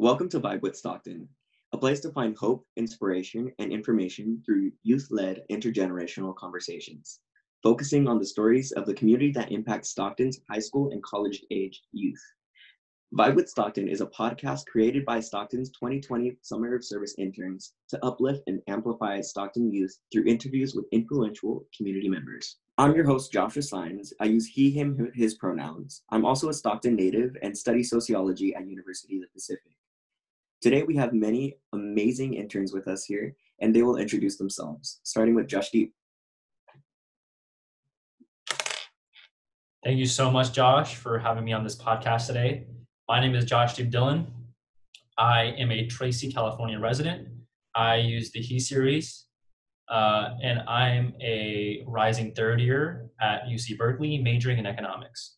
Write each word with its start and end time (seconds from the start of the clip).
Welcome 0.00 0.28
to 0.28 0.38
Vibe 0.38 0.62
with 0.62 0.76
Stockton, 0.76 1.28
a 1.72 1.76
place 1.76 1.98
to 2.00 2.12
find 2.12 2.36
hope, 2.36 2.64
inspiration, 2.76 3.50
and 3.58 3.72
information 3.72 4.40
through 4.46 4.70
youth 4.84 5.08
led 5.10 5.42
intergenerational 5.50 6.36
conversations, 6.36 7.18
focusing 7.64 8.06
on 8.06 8.20
the 8.20 8.24
stories 8.24 8.70
of 8.70 8.86
the 8.86 8.94
community 8.94 9.32
that 9.32 9.50
impacts 9.50 9.90
Stockton's 9.90 10.38
high 10.48 10.60
school 10.60 10.92
and 10.92 11.02
college 11.02 11.42
age 11.50 11.82
youth. 11.90 12.22
Vibe 13.12 13.34
with 13.34 13.48
Stockton 13.48 13.88
is 13.88 14.00
a 14.00 14.06
podcast 14.06 14.66
created 14.66 15.04
by 15.04 15.18
Stockton's 15.18 15.70
2020 15.70 16.36
Summer 16.42 16.76
of 16.76 16.84
Service 16.84 17.16
interns 17.18 17.72
to 17.88 17.98
uplift 18.06 18.44
and 18.46 18.62
amplify 18.68 19.20
Stockton 19.20 19.72
youth 19.72 19.98
through 20.12 20.26
interviews 20.26 20.76
with 20.76 20.86
influential 20.92 21.66
community 21.76 22.08
members. 22.08 22.58
I'm 22.76 22.94
your 22.94 23.04
host, 23.04 23.32
Joshua 23.32 23.62
Sines. 23.62 24.12
I 24.20 24.26
use 24.26 24.46
he, 24.46 24.70
him, 24.70 25.10
his 25.16 25.34
pronouns. 25.34 26.04
I'm 26.10 26.24
also 26.24 26.50
a 26.50 26.54
Stockton 26.54 26.94
native 26.94 27.36
and 27.42 27.58
study 27.58 27.82
sociology 27.82 28.54
at 28.54 28.68
University 28.68 29.16
of 29.16 29.22
the 29.22 29.28
Pacific. 29.34 29.72
Today 30.60 30.82
we 30.82 30.96
have 30.96 31.12
many 31.12 31.54
amazing 31.72 32.34
interns 32.34 32.72
with 32.72 32.88
us 32.88 33.04
here, 33.04 33.36
and 33.60 33.74
they 33.74 33.82
will 33.82 33.96
introduce 33.96 34.38
themselves, 34.38 34.98
starting 35.04 35.36
with 35.36 35.46
Josh 35.46 35.70
Joshdeep. 35.70 35.92
Thank 39.84 39.98
you 39.98 40.06
so 40.06 40.32
much, 40.32 40.52
Josh, 40.52 40.96
for 40.96 41.20
having 41.20 41.44
me 41.44 41.52
on 41.52 41.62
this 41.62 41.76
podcast 41.76 42.26
today. 42.26 42.66
My 43.08 43.20
name 43.20 43.36
is 43.36 43.44
Josh 43.44 43.76
Joshdeep 43.76 43.92
Dhillon. 43.92 44.26
I 45.16 45.54
am 45.58 45.70
a 45.70 45.86
Tracy, 45.86 46.32
California 46.32 46.80
resident. 46.80 47.28
I 47.76 47.96
use 47.96 48.32
the 48.32 48.40
He 48.40 48.58
series, 48.58 49.26
uh, 49.88 50.30
and 50.42 50.62
I'm 50.68 51.14
a 51.22 51.84
rising 51.86 52.34
third 52.34 52.60
year 52.60 53.10
at 53.20 53.44
UC 53.44 53.78
Berkeley, 53.78 54.18
majoring 54.18 54.58
in 54.58 54.66
economics. 54.66 55.37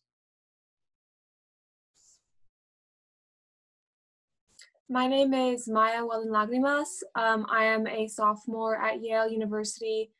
My 4.91 5.07
name 5.07 5.33
is 5.33 5.69
Maya 5.69 6.05
Weldon 6.05 6.33
Lagrimas. 6.33 7.01
Um, 7.15 7.45
I 7.49 7.63
am 7.63 7.87
a 7.87 8.09
sophomore 8.09 8.75
at 8.75 9.01
Yale 9.01 9.29
University. 9.29 10.11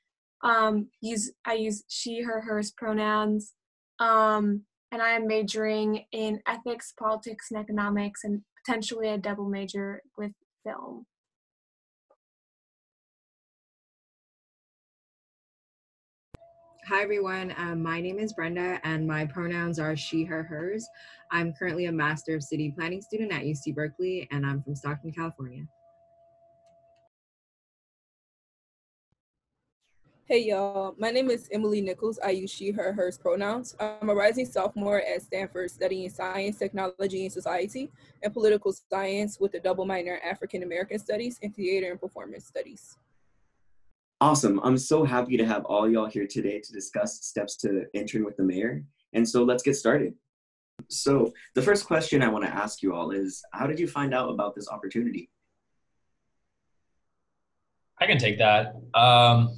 Um, 0.43 0.87
use 1.01 1.33
I 1.45 1.55
use 1.55 1.83
she, 1.89 2.21
her, 2.21 2.39
hers 2.39 2.71
pronouns. 2.71 3.51
Um, 3.99 4.61
and 4.93 5.01
I 5.01 5.09
am 5.09 5.27
majoring 5.27 6.05
in 6.13 6.39
ethics, 6.47 6.93
politics, 6.97 7.47
and 7.51 7.59
economics, 7.59 8.23
and 8.23 8.43
potentially 8.65 9.09
a 9.09 9.17
double 9.17 9.49
major 9.49 10.03
with 10.17 10.31
film. 10.63 11.05
Hi, 16.91 17.03
everyone. 17.03 17.55
Um, 17.55 17.81
my 17.81 18.01
name 18.01 18.19
is 18.19 18.33
Brenda, 18.33 18.77
and 18.83 19.07
my 19.07 19.25
pronouns 19.25 19.79
are 19.79 19.95
she, 19.95 20.25
her, 20.25 20.43
hers. 20.43 20.85
I'm 21.31 21.53
currently 21.53 21.85
a 21.85 21.91
Master 21.91 22.35
of 22.35 22.43
City 22.43 22.69
Planning 22.69 23.01
student 23.01 23.31
at 23.31 23.43
UC 23.43 23.73
Berkeley, 23.73 24.27
and 24.29 24.45
I'm 24.45 24.61
from 24.61 24.75
Stockton, 24.75 25.13
California. 25.13 25.65
Hey 30.25 30.39
y'all, 30.39 30.93
my 30.97 31.11
name 31.11 31.31
is 31.31 31.47
Emily 31.53 31.79
Nichols. 31.79 32.19
I 32.19 32.31
use 32.31 32.51
she, 32.51 32.71
her, 32.71 32.91
hers 32.91 33.17
pronouns. 33.17 33.73
I'm 33.79 34.09
a 34.09 34.13
rising 34.13 34.45
sophomore 34.45 35.01
at 35.01 35.21
Stanford 35.21 35.71
studying 35.71 36.09
science, 36.09 36.57
technology, 36.57 37.23
and 37.23 37.31
society 37.31 37.89
and 38.21 38.33
political 38.33 38.73
science 38.73 39.39
with 39.39 39.53
a 39.53 39.61
double 39.61 39.85
minor 39.85 40.15
in 40.15 40.29
African 40.29 40.61
American 40.61 40.99
studies 40.99 41.39
and 41.41 41.55
theater 41.55 41.89
and 41.89 42.01
performance 42.01 42.47
studies. 42.47 42.97
Awesome. 44.21 44.59
I'm 44.63 44.77
so 44.77 45.03
happy 45.03 45.35
to 45.35 45.45
have 45.47 45.65
all 45.65 45.89
y'all 45.89 46.05
here 46.05 46.27
today 46.27 46.59
to 46.59 46.71
discuss 46.71 47.25
steps 47.25 47.55
to 47.57 47.85
entering 47.95 48.23
with 48.23 48.37
the 48.37 48.43
mayor. 48.43 48.83
And 49.13 49.27
so 49.27 49.43
let's 49.43 49.63
get 49.63 49.75
started. 49.75 50.13
So, 50.89 51.33
the 51.55 51.61
first 51.63 51.87
question 51.87 52.21
I 52.21 52.27
want 52.27 52.45
to 52.45 52.51
ask 52.51 52.83
you 52.83 52.93
all 52.93 53.09
is 53.09 53.41
How 53.51 53.65
did 53.65 53.79
you 53.79 53.87
find 53.87 54.13
out 54.13 54.29
about 54.29 54.53
this 54.53 54.69
opportunity? 54.69 55.31
I 57.99 58.05
can 58.05 58.19
take 58.19 58.37
that. 58.37 58.75
Um, 58.93 59.57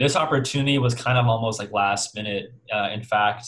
this 0.00 0.16
opportunity 0.16 0.78
was 0.78 0.96
kind 0.96 1.16
of 1.16 1.26
almost 1.28 1.60
like 1.60 1.70
last 1.70 2.16
minute. 2.16 2.54
Uh, 2.74 2.88
in 2.92 3.04
fact, 3.04 3.46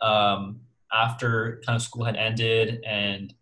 um, 0.00 0.60
after 0.92 1.62
kind 1.64 1.76
of 1.76 1.82
school 1.82 2.04
had 2.04 2.16
ended 2.16 2.82
and 2.84 3.32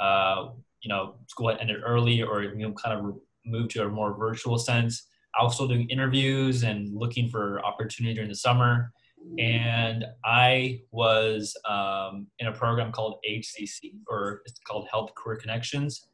uh, 0.00 0.48
you 0.82 0.88
know 0.88 1.14
school 1.28 1.48
had 1.48 1.58
ended 1.58 1.76
early 1.84 2.22
or 2.22 2.42
you 2.42 2.56
know 2.56 2.72
kind 2.72 2.98
of 2.98 3.14
moved 3.46 3.70
to 3.72 3.84
a 3.84 3.88
more 3.88 4.16
virtual 4.16 4.58
sense, 4.58 5.07
I 5.38 5.42
was 5.44 5.54
still 5.54 5.68
doing 5.68 5.88
interviews 5.88 6.62
and 6.62 6.94
looking 6.94 7.28
for 7.28 7.64
opportunity 7.64 8.14
during 8.14 8.28
the 8.28 8.36
summer. 8.36 8.92
And 9.38 10.04
I 10.24 10.80
was 10.90 11.56
um, 11.68 12.28
in 12.38 12.46
a 12.46 12.52
program 12.52 12.92
called 12.92 13.18
HCC, 13.28 13.94
or 14.08 14.42
it's 14.46 14.58
called 14.66 14.88
Health 14.90 15.14
Career 15.14 15.36
Connections. 15.36 16.08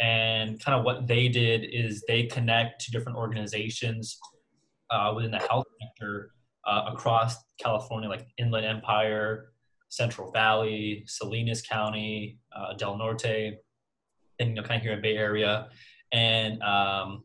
And 0.00 0.62
kind 0.62 0.78
of 0.78 0.84
what 0.84 1.06
they 1.06 1.28
did 1.28 1.64
is 1.64 2.04
they 2.08 2.24
connect 2.24 2.84
to 2.84 2.90
different 2.90 3.18
organizations 3.18 4.18
uh, 4.90 5.12
within 5.14 5.30
the 5.30 5.38
health 5.38 5.66
sector 5.80 6.32
uh, 6.66 6.90
across 6.92 7.36
California, 7.58 8.08
like 8.08 8.26
Inland 8.38 8.66
Empire, 8.66 9.52
Central 9.88 10.30
Valley, 10.30 11.04
Salinas 11.06 11.62
County, 11.62 12.38
uh, 12.56 12.74
Del 12.74 12.96
Norte, 12.96 13.58
and 14.38 14.48
you 14.48 14.54
know, 14.54 14.62
kind 14.62 14.76
of 14.78 14.82
here 14.82 14.92
in 14.92 15.02
Bay 15.02 15.16
Area. 15.16 15.68
And 16.12 16.62
um, 16.62 17.24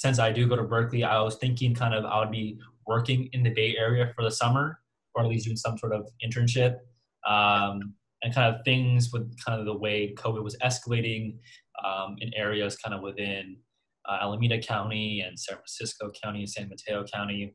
since 0.00 0.18
I 0.18 0.32
do 0.32 0.48
go 0.48 0.56
to 0.56 0.62
Berkeley, 0.62 1.04
I 1.04 1.20
was 1.20 1.36
thinking 1.36 1.74
kind 1.74 1.92
of 1.92 2.06
I 2.06 2.20
would 2.20 2.30
be 2.30 2.58
working 2.86 3.28
in 3.34 3.42
the 3.42 3.50
Bay 3.50 3.76
Area 3.78 4.10
for 4.16 4.24
the 4.24 4.30
summer, 4.30 4.80
or 5.14 5.22
at 5.22 5.28
least 5.28 5.44
doing 5.44 5.58
some 5.58 5.76
sort 5.76 5.92
of 5.92 6.08
internship. 6.24 6.76
Um, 7.28 7.92
and 8.22 8.34
kind 8.34 8.54
of 8.54 8.62
things 8.64 9.12
with 9.12 9.30
kind 9.44 9.60
of 9.60 9.66
the 9.66 9.76
way 9.76 10.14
COVID 10.16 10.42
was 10.42 10.56
escalating 10.64 11.36
um, 11.84 12.16
in 12.20 12.32
areas 12.34 12.76
kind 12.76 12.94
of 12.94 13.02
within 13.02 13.58
uh, 14.08 14.16
Alameda 14.22 14.58
County 14.58 15.20
and 15.20 15.38
San 15.38 15.56
Francisco 15.56 16.10
County, 16.22 16.40
and 16.40 16.48
San 16.48 16.70
Mateo 16.70 17.04
County. 17.04 17.54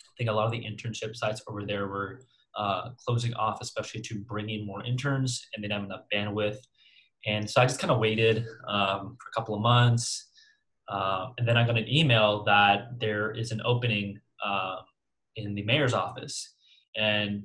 I 0.00 0.12
think 0.16 0.30
a 0.30 0.32
lot 0.32 0.46
of 0.46 0.52
the 0.52 0.64
internship 0.64 1.14
sites 1.14 1.42
over 1.48 1.66
there 1.66 1.86
were 1.88 2.22
uh, 2.56 2.92
closing 2.96 3.34
off, 3.34 3.58
especially 3.60 4.00
to 4.00 4.20
bring 4.20 4.48
in 4.48 4.64
more 4.64 4.82
interns, 4.84 5.46
and 5.54 5.62
they 5.62 5.68
didn't 5.68 5.82
have 5.82 5.90
enough 5.90 6.06
bandwidth. 6.10 6.56
And 7.26 7.48
so 7.48 7.60
I 7.60 7.66
just 7.66 7.78
kind 7.78 7.90
of 7.90 7.98
waited 7.98 8.38
um, 8.68 9.18
for 9.20 9.28
a 9.28 9.34
couple 9.34 9.54
of 9.54 9.60
months. 9.60 10.30
Uh, 10.88 11.28
and 11.38 11.48
then 11.48 11.56
I 11.56 11.66
got 11.66 11.78
an 11.78 11.88
email 11.88 12.44
that 12.44 13.00
there 13.00 13.30
is 13.32 13.52
an 13.52 13.62
opening 13.64 14.20
uh, 14.44 14.76
in 15.36 15.54
the 15.54 15.62
mayor's 15.62 15.94
office. 15.94 16.54
And 16.96 17.44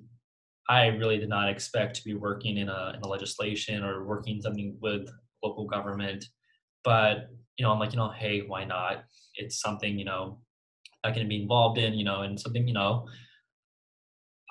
I 0.67 0.87
really 0.87 1.17
did 1.17 1.29
not 1.29 1.49
expect 1.49 1.95
to 1.95 2.03
be 2.03 2.13
working 2.13 2.57
in 2.57 2.69
a, 2.69 2.93
in 2.95 3.01
a 3.01 3.07
legislation 3.07 3.83
or 3.83 4.03
working 4.05 4.41
something 4.41 4.77
with 4.81 5.09
local 5.43 5.65
government. 5.65 6.25
But, 6.83 7.29
you 7.57 7.65
know, 7.65 7.71
I'm 7.71 7.79
like, 7.79 7.91
you 7.91 7.97
know, 7.97 8.11
hey, 8.11 8.43
why 8.45 8.65
not? 8.65 9.03
It's 9.35 9.59
something, 9.59 9.97
you 9.97 10.05
know, 10.05 10.41
I 11.03 11.11
can 11.11 11.27
be 11.27 11.41
involved 11.41 11.79
in, 11.79 11.93
you 11.93 12.03
know, 12.03 12.21
and 12.21 12.39
something, 12.39 12.67
you 12.67 12.73
know, 12.73 13.07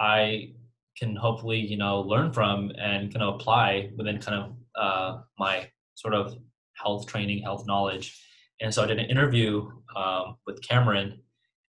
I 0.01 0.55
can 0.99 1.15
hopefully, 1.15 1.59
you 1.59 1.77
know, 1.77 2.01
learn 2.01 2.33
from 2.33 2.73
and 2.79 3.13
kind 3.13 3.23
of 3.23 3.35
apply 3.35 3.91
within 3.97 4.19
kind 4.19 4.43
of 4.43 4.57
uh, 4.75 5.21
my 5.39 5.69
sort 5.95 6.15
of 6.15 6.35
health 6.75 7.07
training, 7.07 7.43
health 7.43 7.65
knowledge. 7.67 8.21
And 8.61 8.73
so 8.73 8.83
I 8.83 8.87
did 8.87 8.99
an 8.99 9.07
interview 9.07 9.69
um, 9.97 10.37
with 10.47 10.61
Cameron 10.63 11.21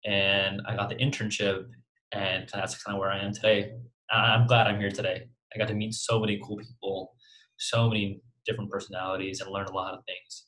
and 0.05 0.61
I 0.67 0.75
got 0.75 0.89
the 0.89 0.95
internship 0.95 1.65
and 2.13 2.49
that's 2.53 2.81
kind 2.81 2.95
of 2.95 3.01
where 3.01 3.11
I 3.11 3.19
am 3.19 3.33
today. 3.33 3.73
I'm 4.09 4.47
glad 4.47 4.67
I'm 4.67 4.79
here 4.79 4.91
today. 4.91 5.27
I 5.53 5.57
got 5.57 5.67
to 5.67 5.73
meet 5.73 5.93
so 5.93 6.19
many 6.19 6.39
cool 6.43 6.57
people, 6.57 7.13
so 7.57 7.89
many 7.89 8.21
different 8.45 8.71
personalities 8.71 9.41
and 9.41 9.51
learn 9.51 9.67
a 9.67 9.73
lot 9.73 9.93
of 9.93 9.99
things. 10.05 10.45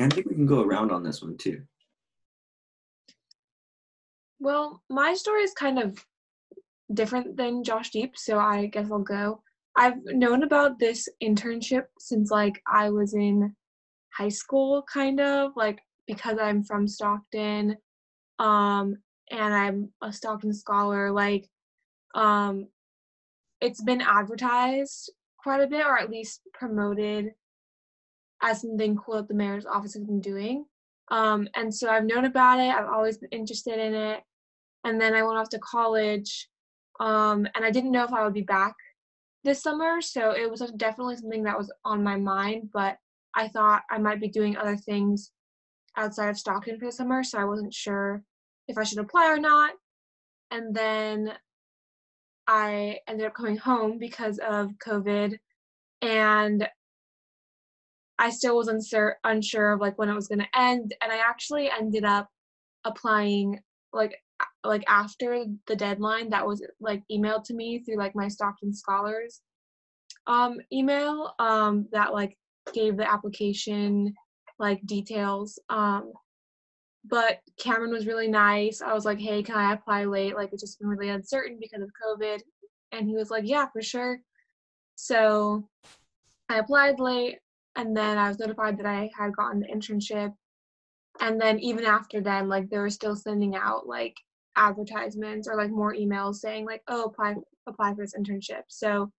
I 0.00 0.08
think 0.08 0.28
we 0.28 0.34
can 0.34 0.46
go 0.46 0.62
around 0.62 0.92
on 0.92 1.02
this 1.02 1.20
one 1.20 1.36
too. 1.36 1.62
Well, 4.38 4.82
my 4.88 5.14
story 5.14 5.42
is 5.42 5.52
kind 5.52 5.78
of 5.78 6.04
different 6.94 7.36
than 7.36 7.62
Josh 7.62 7.90
Deep, 7.90 8.16
so 8.16 8.38
I 8.38 8.66
guess 8.66 8.90
I'll 8.90 9.00
go. 9.00 9.42
I've 9.76 9.98
known 10.06 10.42
about 10.42 10.78
this 10.78 11.08
internship 11.22 11.84
since 11.98 12.30
like 12.30 12.62
I 12.66 12.90
was 12.90 13.14
in 13.14 13.54
high 14.20 14.28
school 14.28 14.84
kind 14.92 15.18
of 15.18 15.52
like 15.56 15.80
because 16.06 16.36
I'm 16.38 16.62
from 16.62 16.86
Stockton 16.86 17.76
um 18.38 18.96
and 19.30 19.54
I'm 19.54 19.88
a 20.02 20.12
Stockton 20.12 20.52
scholar 20.52 21.10
like 21.10 21.48
um 22.14 22.68
it's 23.62 23.82
been 23.82 24.02
advertised 24.02 25.10
quite 25.38 25.62
a 25.62 25.66
bit 25.66 25.86
or 25.86 25.98
at 25.98 26.10
least 26.10 26.42
promoted 26.52 27.30
as 28.42 28.60
something 28.60 28.94
cool 28.96 29.16
that 29.16 29.28
the 29.28 29.34
mayor's 29.34 29.64
office 29.64 29.94
has 29.94 30.04
been 30.04 30.20
doing 30.20 30.66
um 31.10 31.48
and 31.54 31.74
so 31.74 31.88
I've 31.88 32.04
known 32.04 32.26
about 32.26 32.60
it 32.60 32.74
I've 32.74 32.92
always 32.92 33.16
been 33.16 33.30
interested 33.30 33.78
in 33.78 33.94
it 33.94 34.20
and 34.84 35.00
then 35.00 35.14
I 35.14 35.22
went 35.22 35.38
off 35.38 35.48
to 35.50 35.58
college 35.60 36.46
um 37.00 37.46
and 37.54 37.64
I 37.64 37.70
didn't 37.70 37.92
know 37.92 38.04
if 38.04 38.12
I 38.12 38.22
would 38.24 38.34
be 38.34 38.42
back 38.42 38.74
this 39.44 39.62
summer 39.62 40.02
so 40.02 40.32
it 40.32 40.50
was 40.50 40.60
definitely 40.76 41.16
something 41.16 41.44
that 41.44 41.56
was 41.56 41.72
on 41.86 42.04
my 42.04 42.16
mind 42.16 42.68
but 42.70 42.98
I 43.34 43.48
thought 43.48 43.82
I 43.90 43.98
might 43.98 44.20
be 44.20 44.28
doing 44.28 44.56
other 44.56 44.76
things 44.76 45.32
outside 45.96 46.28
of 46.28 46.38
Stockton 46.38 46.78
for 46.78 46.86
the 46.86 46.92
summer, 46.92 47.22
so 47.22 47.38
I 47.38 47.44
wasn't 47.44 47.74
sure 47.74 48.22
if 48.68 48.78
I 48.78 48.84
should 48.84 48.98
apply 48.98 49.28
or 49.28 49.38
not. 49.38 49.72
And 50.50 50.74
then 50.74 51.32
I 52.46 52.98
ended 53.08 53.26
up 53.26 53.34
coming 53.34 53.56
home 53.56 53.98
because 53.98 54.38
of 54.38 54.70
COVID. 54.84 55.36
And 56.02 56.68
I 58.18 58.30
still 58.30 58.56
was 58.56 58.68
unsure 58.68 59.16
unsure 59.24 59.72
of 59.72 59.80
like 59.80 59.98
when 59.98 60.08
it 60.08 60.14
was 60.14 60.28
going 60.28 60.40
to 60.40 60.58
end, 60.58 60.94
and 61.02 61.10
I 61.10 61.18
actually 61.18 61.70
ended 61.70 62.04
up 62.04 62.28
applying 62.84 63.60
like 63.92 64.14
like 64.64 64.84
after 64.88 65.44
the 65.66 65.76
deadline 65.76 66.30
that 66.30 66.46
was 66.46 66.64
like 66.80 67.02
emailed 67.10 67.44
to 67.44 67.54
me 67.54 67.78
through 67.80 67.96
like 67.96 68.14
my 68.14 68.28
Stockton 68.28 68.74
Scholars 68.74 69.40
um 70.26 70.58
email 70.72 71.34
um 71.38 71.86
that 71.92 72.12
like 72.12 72.36
gave 72.72 72.96
the 72.96 73.10
application 73.10 74.14
like 74.58 74.84
details 74.86 75.58
um 75.68 76.12
but 77.04 77.40
Cameron 77.58 77.92
was 77.92 78.06
really 78.06 78.28
nice. 78.28 78.82
I 78.82 78.92
was 78.92 79.04
like, 79.04 79.18
"Hey, 79.18 79.42
can 79.42 79.56
I 79.56 79.72
apply 79.72 80.04
late? 80.04 80.36
Like 80.36 80.52
it's 80.52 80.62
just 80.62 80.78
been 80.78 80.88
really 80.88 81.08
uncertain 81.08 81.58
because 81.60 81.82
of 81.82 81.90
COVID." 82.04 82.40
And 82.92 83.08
he 83.08 83.14
was 83.14 83.30
like, 83.30 83.44
"Yeah, 83.46 83.66
for 83.72 83.82
sure." 83.82 84.20
So 84.96 85.68
I 86.48 86.58
applied 86.58 87.00
late 87.00 87.38
and 87.76 87.96
then 87.96 88.18
I 88.18 88.28
was 88.28 88.38
notified 88.38 88.78
that 88.78 88.86
I 88.86 89.10
had 89.16 89.34
gotten 89.36 89.60
the 89.60 89.68
internship. 89.68 90.34
And 91.20 91.40
then 91.40 91.58
even 91.60 91.84
after 91.86 92.20
then, 92.20 92.48
like 92.48 92.68
they 92.68 92.78
were 92.78 92.90
still 92.90 93.16
sending 93.16 93.56
out 93.56 93.86
like 93.86 94.16
advertisements 94.56 95.48
or 95.48 95.56
like 95.56 95.70
more 95.70 95.94
emails 95.94 96.36
saying 96.36 96.66
like, 96.66 96.82
"Oh, 96.88 97.04
apply 97.04 97.36
apply 97.66 97.94
for 97.94 98.02
this 98.04 98.14
internship." 98.14 98.64
So 98.68 99.10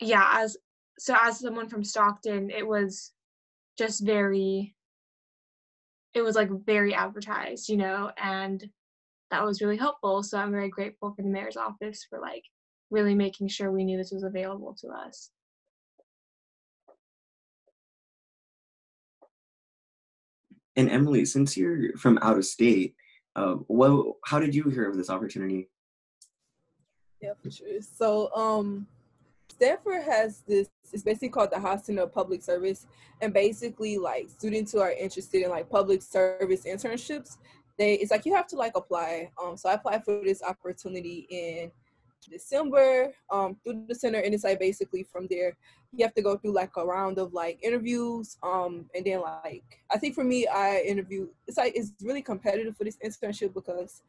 yeah, 0.00 0.28
as 0.34 0.56
so 0.98 1.16
as 1.20 1.40
someone 1.40 1.68
from 1.68 1.84
Stockton, 1.84 2.50
it 2.50 2.66
was 2.66 3.12
just 3.76 4.04
very 4.04 4.74
it 6.14 6.22
was 6.22 6.34
like 6.34 6.50
very 6.64 6.94
advertised, 6.94 7.68
you 7.68 7.76
know, 7.76 8.10
and 8.16 8.68
that 9.30 9.44
was 9.44 9.60
really 9.60 9.76
helpful. 9.76 10.22
So 10.22 10.38
I'm 10.38 10.50
very 10.50 10.68
grateful 10.68 11.12
for 11.14 11.22
the 11.22 11.28
mayor's 11.28 11.56
office 11.56 12.06
for 12.08 12.18
like 12.18 12.44
really 12.90 13.14
making 13.14 13.48
sure 13.48 13.70
we 13.70 13.84
knew 13.84 13.96
this 13.96 14.10
was 14.10 14.24
available 14.24 14.74
to 14.80 14.88
us. 14.88 15.30
And 20.76 20.90
Emily, 20.90 21.24
since 21.24 21.56
you're 21.56 21.96
from 21.98 22.18
out 22.22 22.38
of 22.38 22.46
state, 22.46 22.94
uh, 23.36 23.54
what, 23.66 24.14
how 24.24 24.38
did 24.38 24.54
you 24.54 24.64
hear 24.64 24.88
of 24.88 24.96
this 24.96 25.10
opportunity? 25.10 25.68
Yeah, 27.20 27.32
for 27.42 27.50
sure. 27.50 27.66
So, 27.80 28.32
um, 28.34 28.86
Stanford 29.58 30.02
has 30.04 30.42
this. 30.46 30.68
It's 30.92 31.02
basically 31.02 31.30
called 31.30 31.50
the 31.50 31.58
Haas 31.58 31.88
of 31.88 32.14
Public 32.14 32.42
Service, 32.42 32.86
and 33.20 33.34
basically, 33.34 33.98
like 33.98 34.30
students 34.30 34.72
who 34.72 34.78
are 34.78 34.92
interested 34.92 35.42
in 35.42 35.50
like 35.50 35.68
public 35.68 36.00
service 36.00 36.62
internships, 36.64 37.38
they 37.76 37.94
it's 37.94 38.12
like 38.12 38.24
you 38.24 38.34
have 38.34 38.46
to 38.48 38.56
like 38.56 38.72
apply. 38.76 39.30
Um, 39.42 39.56
so 39.56 39.68
I 39.68 39.74
applied 39.74 40.04
for 40.04 40.22
this 40.24 40.42
opportunity 40.42 41.26
in 41.28 41.72
December 42.30 43.12
um, 43.30 43.56
through 43.64 43.84
the 43.88 43.94
center, 43.96 44.20
and 44.20 44.32
it's 44.32 44.44
like 44.44 44.60
basically 44.60 45.02
from 45.02 45.26
there 45.28 45.56
you 45.92 46.04
have 46.04 46.14
to 46.14 46.22
go 46.22 46.36
through 46.36 46.52
like 46.52 46.70
a 46.76 46.86
round 46.86 47.18
of 47.18 47.32
like 47.32 47.58
interviews, 47.60 48.36
um, 48.44 48.86
and 48.94 49.04
then 49.04 49.20
like 49.20 49.64
I 49.90 49.98
think 49.98 50.14
for 50.14 50.24
me 50.24 50.46
I 50.46 50.82
interview. 50.82 51.28
It's 51.48 51.58
like 51.58 51.72
it's 51.74 51.92
really 52.00 52.22
competitive 52.22 52.76
for 52.76 52.84
this 52.84 52.98
internship 53.04 53.54
because 53.54 54.02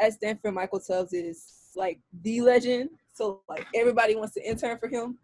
at 0.00 0.14
Stanford 0.14 0.54
Michael 0.54 0.80
Tubbs 0.80 1.12
is 1.12 1.72
like 1.76 1.98
the 2.22 2.40
legend, 2.40 2.88
so 3.14 3.42
like 3.48 3.66
everybody 3.74 4.16
wants 4.16 4.34
to 4.34 4.46
intern 4.46 4.78
for 4.78 4.88
him. 4.88 5.18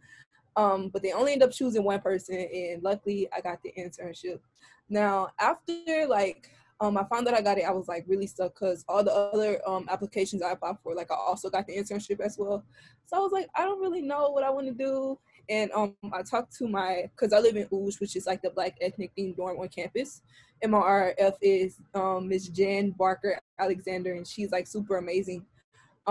Um, 0.57 0.89
but 0.89 1.03
they 1.03 1.13
only 1.13 1.33
end 1.33 1.43
up 1.43 1.53
choosing 1.53 1.85
one 1.85 2.01
person, 2.01 2.37
and 2.37 2.83
luckily 2.83 3.29
I 3.37 3.41
got 3.41 3.63
the 3.63 3.73
internship. 3.79 4.41
Now 4.89 5.29
after 5.39 6.07
like 6.09 6.51
um, 6.81 6.97
I 6.97 7.05
found 7.05 7.27
that 7.27 7.35
I 7.35 7.43
got 7.43 7.59
it. 7.59 7.65
I 7.65 7.73
was 7.73 7.89
like 7.89 8.05
really 8.09 8.27
stuck 8.27 8.55
because 8.55 8.85
all 8.89 9.05
the 9.05 9.13
other 9.13 9.61
um, 9.69 9.87
applications 9.91 10.43
I 10.43 10.53
applied 10.53 10.77
for, 10.83 10.95
like 10.95 11.11
I 11.11 11.15
also 11.15 11.51
got 11.51 11.67
the 11.67 11.77
internship 11.77 12.21
as 12.21 12.39
well. 12.39 12.65
So 13.05 13.17
I 13.17 13.21
was 13.21 13.33
like, 13.33 13.49
I 13.55 13.63
don't 13.63 13.81
really 13.81 14.01
know 14.01 14.31
what 14.31 14.45
I 14.45 14.51
want 14.51 14.67
to 14.67 14.73
do. 14.73 15.19
And 15.51 15.71
um, 15.73 15.95
I 16.13 16.23
talked 16.23 16.57
to 16.57 16.69
my, 16.69 17.11
because 17.15 17.35
I 17.35 17.41
live 17.41 17.57
in 17.57 17.67
Oosh, 17.69 18.01
which 18.01 18.17
is 18.17 18.27
like 18.27 18.41
the 18.41 18.51
Black 18.51 18.79
ethnic 18.81 19.11
themed 19.19 19.37
dorm 19.37 19.59
on 19.59 19.69
campus. 19.69 20.23
And 20.63 20.73
my 20.73 20.79
RF 20.79 21.35
is 21.43 21.77
um, 21.95 22.29
Miss 22.29 22.49
Jan 22.49 22.91
Barker 22.91 23.39
Alexander, 23.59 24.15
and 24.15 24.27
she's 24.27 24.51
like 24.51 24.67
super 24.67 24.97
amazing. 24.97 25.45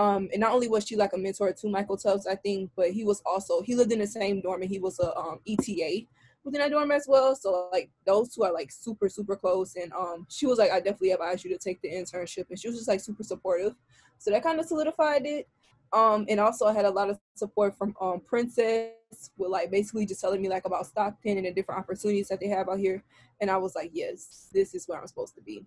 Um, 0.00 0.30
and 0.32 0.40
not 0.40 0.52
only 0.52 0.66
was 0.66 0.86
she 0.86 0.96
like 0.96 1.12
a 1.12 1.18
mentor 1.18 1.52
to 1.52 1.68
Michael 1.68 1.98
Tubbs, 1.98 2.26
I 2.26 2.34
think, 2.34 2.70
but 2.74 2.90
he 2.90 3.04
was 3.04 3.20
also 3.26 3.60
he 3.60 3.74
lived 3.74 3.92
in 3.92 3.98
the 3.98 4.06
same 4.06 4.40
dorm 4.40 4.62
and 4.62 4.70
he 4.70 4.78
was 4.78 4.98
a 4.98 5.14
um, 5.14 5.40
ETA 5.46 6.06
within 6.42 6.62
that 6.62 6.70
dorm 6.70 6.90
as 6.90 7.04
well. 7.06 7.36
So 7.36 7.68
like 7.70 7.90
those 8.06 8.34
two 8.34 8.42
are 8.44 8.52
like 8.52 8.72
super 8.72 9.10
super 9.10 9.36
close. 9.36 9.74
And 9.76 9.92
um, 9.92 10.26
she 10.30 10.46
was 10.46 10.58
like, 10.58 10.70
I 10.70 10.78
definitely 10.78 11.10
advise 11.10 11.44
you 11.44 11.50
to 11.50 11.58
take 11.58 11.82
the 11.82 11.90
internship, 11.90 12.46
and 12.48 12.58
she 12.58 12.68
was 12.68 12.78
just 12.78 12.88
like 12.88 13.00
super 13.00 13.22
supportive. 13.22 13.74
So 14.16 14.30
that 14.30 14.42
kind 14.42 14.58
of 14.58 14.64
solidified 14.64 15.26
it. 15.26 15.46
Um, 15.92 16.24
and 16.30 16.40
also 16.40 16.64
I 16.64 16.72
had 16.72 16.86
a 16.86 16.90
lot 16.90 17.10
of 17.10 17.18
support 17.34 17.76
from 17.76 17.94
um, 18.00 18.20
Princess 18.20 18.92
with 19.36 19.50
like 19.50 19.70
basically 19.70 20.06
just 20.06 20.22
telling 20.22 20.40
me 20.40 20.48
like 20.48 20.64
about 20.64 20.86
Stockton 20.86 21.36
and 21.36 21.44
the 21.44 21.52
different 21.52 21.80
opportunities 21.80 22.28
that 22.28 22.40
they 22.40 22.48
have 22.48 22.70
out 22.70 22.78
here. 22.78 23.04
And 23.42 23.50
I 23.50 23.58
was 23.58 23.74
like, 23.74 23.90
yes, 23.92 24.48
this 24.54 24.74
is 24.74 24.88
where 24.88 24.98
I'm 24.98 25.06
supposed 25.06 25.34
to 25.34 25.42
be. 25.42 25.66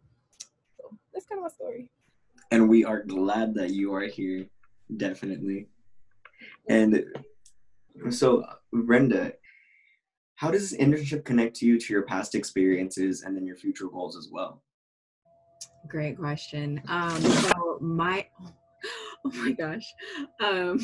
So 0.78 0.98
that's 1.14 1.28
kind 1.28 1.38
of 1.38 1.44
my 1.44 1.50
story. 1.50 1.92
And 2.54 2.70
we 2.70 2.86
are 2.86 3.02
glad 3.02 3.56
that 3.56 3.72
you 3.72 3.96
are 3.96 4.06
here, 4.06 4.46
definitely. 4.98 5.70
And 6.70 7.04
so, 8.12 8.46
Brenda, 8.72 9.34
how 10.36 10.52
does 10.52 10.70
this 10.70 10.80
internship 10.80 11.26
connect 11.26 11.56
to 11.58 11.66
you 11.66 11.80
to 11.80 11.94
your 11.94 12.04
past 12.04 12.36
experiences 12.36 13.24
and 13.24 13.36
then 13.36 13.48
your 13.48 13.56
future 13.56 13.88
goals 13.88 14.16
as 14.16 14.30
well? 14.32 14.62
Great 15.88 16.16
question. 16.16 16.80
Um, 16.90 17.20
so 17.22 17.80
my, 17.82 18.28
oh 19.26 19.32
my 19.34 19.54
gosh, 19.54 19.92
um, 20.40 20.80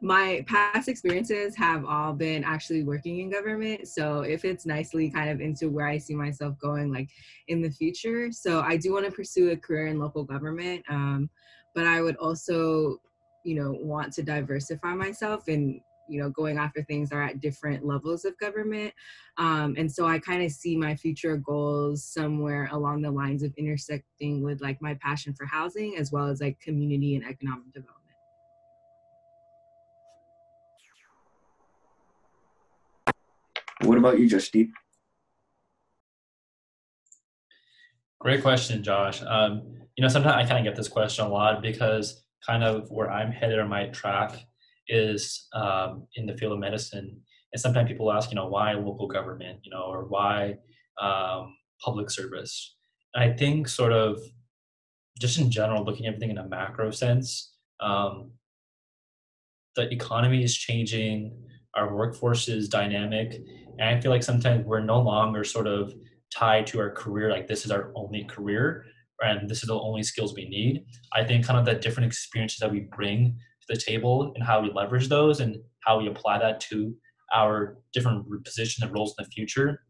my 0.00 0.44
past 0.46 0.88
experiences 0.88 1.56
have 1.56 1.84
all 1.84 2.12
been 2.12 2.44
actually 2.44 2.84
working 2.84 3.20
in 3.20 3.30
government. 3.30 3.88
So 3.88 4.20
it 4.20 4.40
fits 4.40 4.66
nicely 4.66 5.10
kind 5.10 5.30
of 5.30 5.40
into 5.40 5.68
where 5.68 5.86
I 5.86 5.98
see 5.98 6.14
myself 6.14 6.58
going 6.58 6.92
like 6.92 7.10
in 7.48 7.62
the 7.62 7.70
future. 7.70 8.30
So 8.32 8.60
I 8.60 8.76
do 8.76 8.92
want 8.92 9.06
to 9.06 9.12
pursue 9.12 9.50
a 9.50 9.56
career 9.56 9.86
in 9.88 9.98
local 9.98 10.24
government. 10.24 10.84
Um, 10.88 11.30
but 11.74 11.86
I 11.86 12.00
would 12.00 12.16
also, 12.16 12.98
you 13.44 13.54
know, 13.56 13.72
want 13.72 14.12
to 14.14 14.22
diversify 14.22 14.94
myself 14.94 15.48
and 15.48 15.80
you 16.06 16.20
know 16.20 16.28
going 16.30 16.58
after 16.58 16.82
things 16.82 17.12
are 17.12 17.22
at 17.22 17.40
different 17.40 17.84
levels 17.84 18.24
of 18.24 18.36
government 18.38 18.92
um, 19.38 19.74
and 19.78 19.90
so 19.90 20.06
i 20.06 20.18
kind 20.18 20.42
of 20.42 20.50
see 20.50 20.76
my 20.76 20.94
future 20.94 21.36
goals 21.38 22.04
somewhere 22.04 22.68
along 22.72 23.00
the 23.00 23.10
lines 23.10 23.42
of 23.42 23.54
intersecting 23.56 24.42
with 24.42 24.60
like 24.60 24.80
my 24.82 24.94
passion 25.00 25.32
for 25.32 25.46
housing 25.46 25.96
as 25.96 26.12
well 26.12 26.26
as 26.26 26.40
like 26.40 26.60
community 26.60 27.14
and 27.14 27.24
economic 27.24 27.72
development 27.72 28.03
what 33.82 33.98
about 33.98 34.18
you 34.18 34.28
Joshdeep? 34.28 34.70
great 38.20 38.42
question 38.42 38.82
josh 38.82 39.22
um, 39.26 39.62
you 39.96 40.02
know 40.02 40.08
sometimes 40.08 40.34
i 40.36 40.46
kind 40.48 40.58
of 40.58 40.64
get 40.64 40.76
this 40.76 40.88
question 40.88 41.26
a 41.26 41.28
lot 41.28 41.60
because 41.60 42.24
kind 42.46 42.64
of 42.64 42.90
where 42.90 43.10
i'm 43.10 43.30
headed 43.30 43.58
on 43.58 43.68
my 43.68 43.86
track 43.88 44.38
is 44.88 45.48
um, 45.52 46.06
in 46.16 46.26
the 46.26 46.36
field 46.36 46.52
of 46.52 46.58
medicine. 46.58 47.20
And 47.52 47.60
sometimes 47.60 47.88
people 47.88 48.12
ask, 48.12 48.30
you 48.30 48.36
know, 48.36 48.48
why 48.48 48.72
local 48.72 49.06
government, 49.06 49.60
you 49.62 49.70
know, 49.70 49.84
or 49.84 50.04
why 50.04 50.56
um, 51.00 51.56
public 51.80 52.10
service? 52.10 52.76
And 53.14 53.24
I 53.24 53.36
think 53.36 53.68
sort 53.68 53.92
of 53.92 54.18
just 55.20 55.38
in 55.38 55.50
general, 55.50 55.84
looking 55.84 56.06
at 56.06 56.14
everything 56.14 56.30
in 56.30 56.38
a 56.38 56.48
macro 56.48 56.90
sense, 56.90 57.52
um, 57.80 58.32
the 59.76 59.88
economy 59.92 60.42
is 60.42 60.56
changing, 60.56 61.36
our 61.76 61.94
workforce 61.94 62.48
is 62.48 62.68
dynamic, 62.68 63.40
and 63.78 63.96
I 63.96 64.00
feel 64.00 64.10
like 64.10 64.22
sometimes 64.22 64.64
we're 64.64 64.80
no 64.80 65.00
longer 65.00 65.44
sort 65.44 65.66
of 65.66 65.92
tied 66.34 66.66
to 66.68 66.80
our 66.80 66.90
career, 66.90 67.30
like 67.30 67.46
this 67.46 67.64
is 67.64 67.70
our 67.70 67.92
only 67.94 68.24
career, 68.24 68.84
and 69.20 69.48
this 69.48 69.62
is 69.62 69.68
the 69.68 69.78
only 69.78 70.02
skills 70.02 70.34
we 70.34 70.48
need. 70.48 70.84
I 71.12 71.24
think 71.24 71.46
kind 71.46 71.58
of 71.58 71.64
the 71.64 71.74
different 71.74 72.06
experiences 72.06 72.58
that 72.58 72.70
we 72.70 72.88
bring 72.96 73.36
to 73.60 73.74
the 73.74 73.80
table 73.80 74.32
and 74.34 74.44
how 74.44 74.60
we 74.60 74.70
leverage 74.72 75.08
those 75.08 75.40
and 75.40 75.56
how 75.84 75.98
we 75.98 76.08
apply 76.08 76.38
that 76.38 76.60
to 76.60 76.94
our 77.34 77.78
different 77.92 78.26
positions 78.44 78.84
and 78.84 78.94
roles 78.94 79.14
in 79.18 79.24
the 79.24 79.30
future 79.30 79.80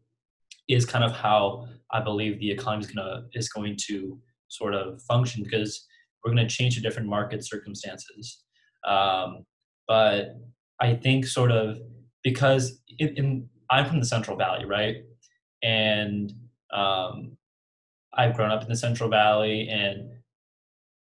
is 0.67 0.85
kind 0.85 1.03
of 1.03 1.11
how 1.11 1.67
I 1.91 2.01
believe 2.01 2.39
the 2.39 2.51
economy 2.51 2.85
is 2.85 2.91
gonna 2.91 3.23
is 3.33 3.49
going 3.49 3.77
to 3.87 4.19
sort 4.47 4.73
of 4.73 5.01
function 5.03 5.43
because 5.43 5.85
we're 6.23 6.33
going 6.33 6.47
to 6.47 6.53
change 6.53 6.75
to 6.75 6.81
different 6.81 7.07
market 7.07 7.45
circumstances. 7.45 8.43
Um, 8.87 9.45
but 9.87 10.37
I 10.79 10.95
think 10.95 11.25
sort 11.25 11.51
of 11.51 11.79
because 12.23 12.81
in, 12.99 13.09
in, 13.17 13.49
I'm 13.69 13.85
from 13.85 13.99
the 13.99 14.05
Central 14.05 14.37
Valley, 14.37 14.65
right, 14.65 14.97
and 15.63 16.33
um, 16.73 17.37
I've 18.13 18.35
grown 18.35 18.51
up 18.51 18.63
in 18.63 18.69
the 18.69 18.75
Central 18.75 19.09
Valley, 19.09 19.67
and 19.69 20.09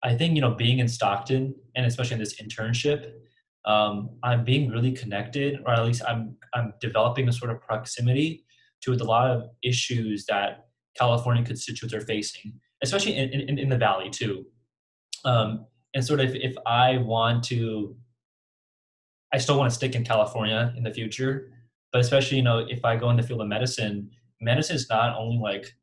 I 0.02 0.14
think 0.14 0.34
you 0.34 0.40
know 0.40 0.54
being 0.54 0.78
in 0.78 0.88
Stockton 0.88 1.54
and 1.74 1.86
especially 1.86 2.14
in 2.14 2.20
this 2.20 2.40
internship, 2.40 3.12
um, 3.66 4.10
I'm 4.22 4.44
being 4.44 4.70
really 4.70 4.92
connected, 4.92 5.60
or 5.66 5.74
at 5.74 5.84
least 5.84 6.02
I'm 6.06 6.36
I'm 6.54 6.72
developing 6.80 7.28
a 7.28 7.32
sort 7.32 7.50
of 7.50 7.60
proximity 7.60 8.44
to 8.82 8.92
a 8.92 8.96
lot 8.96 9.30
of 9.30 9.48
issues 9.62 10.26
that 10.26 10.66
California 10.96 11.44
constituents 11.44 11.94
are 11.94 12.00
facing, 12.00 12.54
especially 12.82 13.16
in, 13.16 13.28
in, 13.30 13.58
in 13.58 13.68
the 13.68 13.76
valley 13.76 14.10
too. 14.10 14.44
Um, 15.24 15.66
and 15.94 16.04
sort 16.04 16.20
of 16.20 16.34
if 16.34 16.54
I 16.66 16.98
want 16.98 17.42
to, 17.44 17.96
I 19.32 19.38
still 19.38 19.58
want 19.58 19.70
to 19.70 19.74
stick 19.74 19.94
in 19.94 20.04
California 20.04 20.72
in 20.76 20.82
the 20.82 20.92
future, 20.92 21.52
but 21.92 22.00
especially 22.00 22.38
you 22.38 22.42
know 22.42 22.66
if 22.68 22.84
i 22.84 22.96
go 22.96 23.10
in 23.10 23.16
the 23.16 23.22
field 23.22 23.40
of 23.40 23.48
medicine 23.48 24.10
medicine 24.40 24.76
is 24.76 24.88
not 24.90 25.16
only 25.16 25.38
like 25.38 25.74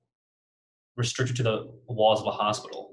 restricted 0.96 1.36
to 1.36 1.44
the 1.44 1.72
walls 1.88 2.22
of 2.22 2.28
a 2.28 2.32
hospital. 2.32 2.92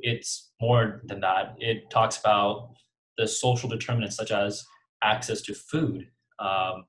It's 0.00 0.52
more 0.60 1.02
than 1.04 1.20
that. 1.20 1.54
It 1.58 1.90
talks 1.90 2.18
about 2.18 2.74
the 3.18 3.26
social 3.26 3.68
determinants 3.68 4.16
such 4.16 4.30
as 4.30 4.64
access 5.04 5.42
to 5.42 5.54
food 5.54 6.08
um, 6.38 6.84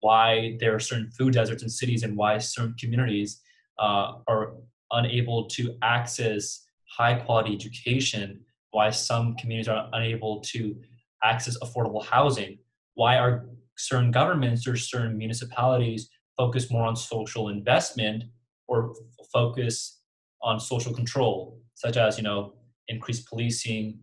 why 0.00 0.56
there 0.60 0.74
are 0.74 0.80
certain 0.80 1.10
food 1.10 1.34
deserts 1.34 1.62
in 1.62 1.68
cities 1.68 2.02
and 2.02 2.16
why 2.16 2.38
certain 2.38 2.74
communities 2.78 3.40
uh, 3.78 4.14
are 4.28 4.54
unable 4.92 5.46
to 5.46 5.76
access 5.82 6.64
high 6.88 7.14
quality 7.14 7.54
education 7.54 8.40
why 8.72 8.88
some 8.90 9.34
communities 9.36 9.68
are 9.68 9.88
unable 9.92 10.40
to 10.40 10.76
access 11.22 11.56
affordable 11.62 12.04
housing 12.04 12.58
why 12.94 13.16
are 13.16 13.46
certain 13.76 14.10
governments 14.10 14.66
or 14.66 14.76
certain 14.76 15.16
municipalities 15.16 16.08
focus 16.36 16.70
more 16.70 16.86
on 16.86 16.96
social 16.96 17.48
investment 17.48 18.24
or 18.68 18.90
f- 18.90 19.26
focus 19.32 20.00
on 20.42 20.58
social 20.58 20.92
control 20.92 21.58
such 21.74 21.96
as 21.96 22.16
you 22.16 22.24
know 22.24 22.54
increased 22.88 23.28
policing 23.28 23.98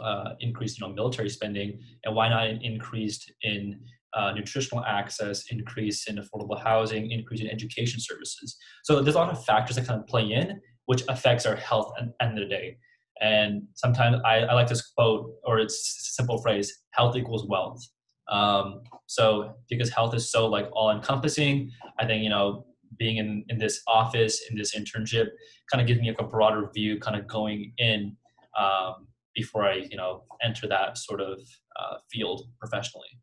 uh, 0.00 0.30
increased 0.40 0.78
you 0.78 0.86
know 0.86 0.92
military 0.92 1.28
spending 1.28 1.78
and 2.04 2.14
why 2.14 2.28
not 2.28 2.48
increased 2.62 3.30
in 3.42 3.80
uh, 4.14 4.32
nutritional 4.32 4.84
access, 4.84 5.44
increase 5.50 6.06
in 6.08 6.16
affordable 6.16 6.60
housing, 6.62 7.10
increase 7.10 7.40
in 7.40 7.48
education 7.48 8.00
services. 8.00 8.56
So 8.84 9.00
there's 9.00 9.14
a 9.14 9.18
lot 9.18 9.30
of 9.30 9.44
factors 9.44 9.76
that 9.76 9.86
kind 9.86 10.00
of 10.00 10.06
play 10.06 10.32
in, 10.32 10.60
which 10.86 11.02
affects 11.08 11.46
our 11.46 11.56
health 11.56 11.92
at 11.98 12.06
the 12.06 12.24
end 12.24 12.38
of 12.38 12.48
the 12.48 12.54
day. 12.54 12.76
And 13.22 13.62
sometimes 13.74 14.16
I, 14.24 14.38
I 14.40 14.54
like 14.54 14.68
this 14.68 14.82
quote, 14.82 15.32
or 15.44 15.58
it's 15.60 16.14
simple 16.16 16.42
phrase: 16.42 16.82
"Health 16.90 17.16
equals 17.16 17.46
wealth." 17.48 17.80
Um, 18.28 18.80
so 19.06 19.54
because 19.70 19.90
health 19.90 20.14
is 20.14 20.30
so 20.30 20.46
like 20.48 20.68
all 20.72 20.90
encompassing, 20.90 21.70
I 21.98 22.06
think 22.06 22.22
you 22.24 22.30
know 22.30 22.66
being 22.98 23.16
in, 23.18 23.44
in 23.48 23.58
this 23.58 23.80
office 23.86 24.42
in 24.50 24.56
this 24.56 24.74
internship 24.74 25.28
kind 25.70 25.80
of 25.80 25.86
gives 25.86 26.00
me 26.00 26.08
like 26.08 26.20
a 26.20 26.24
broader 26.24 26.68
view, 26.74 26.98
kind 26.98 27.16
of 27.16 27.26
going 27.28 27.72
in 27.78 28.16
um, 28.58 29.06
before 29.34 29.64
I 29.66 29.86
you 29.90 29.96
know 29.96 30.24
enter 30.42 30.66
that 30.68 30.98
sort 30.98 31.20
of 31.20 31.38
uh, 31.78 31.98
field 32.10 32.48
professionally. 32.58 33.20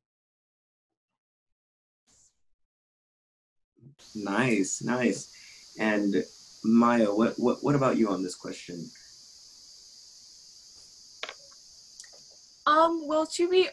Nice, 4.15 4.81
nice. 4.81 5.33
And 5.79 6.23
Maya, 6.63 7.13
what, 7.13 7.33
what, 7.37 7.57
what 7.61 7.75
about 7.75 7.97
you 7.97 8.09
on 8.09 8.23
this 8.23 8.35
question? 8.35 8.89
Um, 12.69 13.07
well, 13.07 13.25
to 13.25 13.49
be 13.49 13.67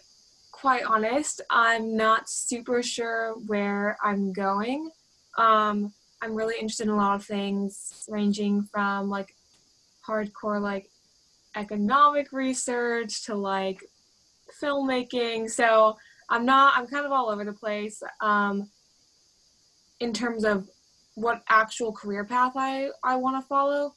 quite 0.52 0.84
honest, 0.84 1.42
I'm 1.50 1.98
not 1.98 2.30
super 2.30 2.82
sure 2.82 3.34
where 3.46 3.98
I'm 4.02 4.32
going. 4.32 4.90
Um, 5.36 5.92
I'm 6.22 6.34
really 6.34 6.54
interested 6.54 6.84
in 6.84 6.94
a 6.94 6.96
lot 6.96 7.16
of 7.16 7.22
things, 7.22 8.06
ranging 8.08 8.62
from 8.62 9.10
like 9.10 9.34
hardcore 10.06 10.62
like 10.62 10.88
economic 11.56 12.32
research 12.32 13.26
to 13.26 13.34
like 13.34 13.84
filmmaking. 14.62 15.50
So 15.50 15.98
I'm 16.30 16.46
not. 16.46 16.72
I'm 16.78 16.86
kind 16.86 17.04
of 17.04 17.12
all 17.12 17.28
over 17.28 17.44
the 17.44 17.52
place. 17.52 18.02
Um, 18.22 18.70
in 20.00 20.14
terms 20.14 20.42
of 20.44 20.70
what 21.16 21.42
actual 21.50 21.92
career 21.92 22.24
path 22.24 22.52
I, 22.56 22.88
I 23.04 23.16
want 23.16 23.42
to 23.42 23.46
follow. 23.46 23.94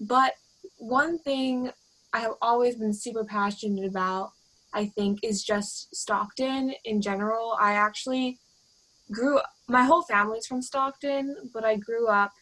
But 0.00 0.34
one 0.78 1.18
thing 1.18 1.70
I 2.12 2.18
have 2.18 2.34
always 2.42 2.74
been 2.74 2.92
super 2.92 3.24
passionate 3.24 3.86
about, 3.86 4.32
I 4.72 4.86
think, 4.86 5.20
is 5.22 5.42
just 5.42 5.94
Stockton 5.94 6.74
in 6.84 7.00
general. 7.00 7.56
I 7.60 7.72
actually 7.74 8.38
grew 9.10 9.40
my 9.68 9.84
whole 9.84 10.02
family's 10.02 10.46
from 10.46 10.62
Stockton, 10.62 11.50
but 11.52 11.64
I 11.64 11.76
grew 11.76 12.08
up. 12.08 12.32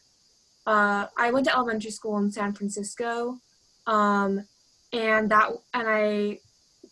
Uh, 0.67 1.07
I 1.17 1.31
went 1.31 1.47
to 1.47 1.55
elementary 1.55 1.91
school 1.91 2.19
in 2.19 2.31
San 2.31 2.53
Francisco, 2.53 3.39
um, 3.87 4.47
and 4.93 5.31
that 5.31 5.51
and 5.75 5.89
I 5.89 6.41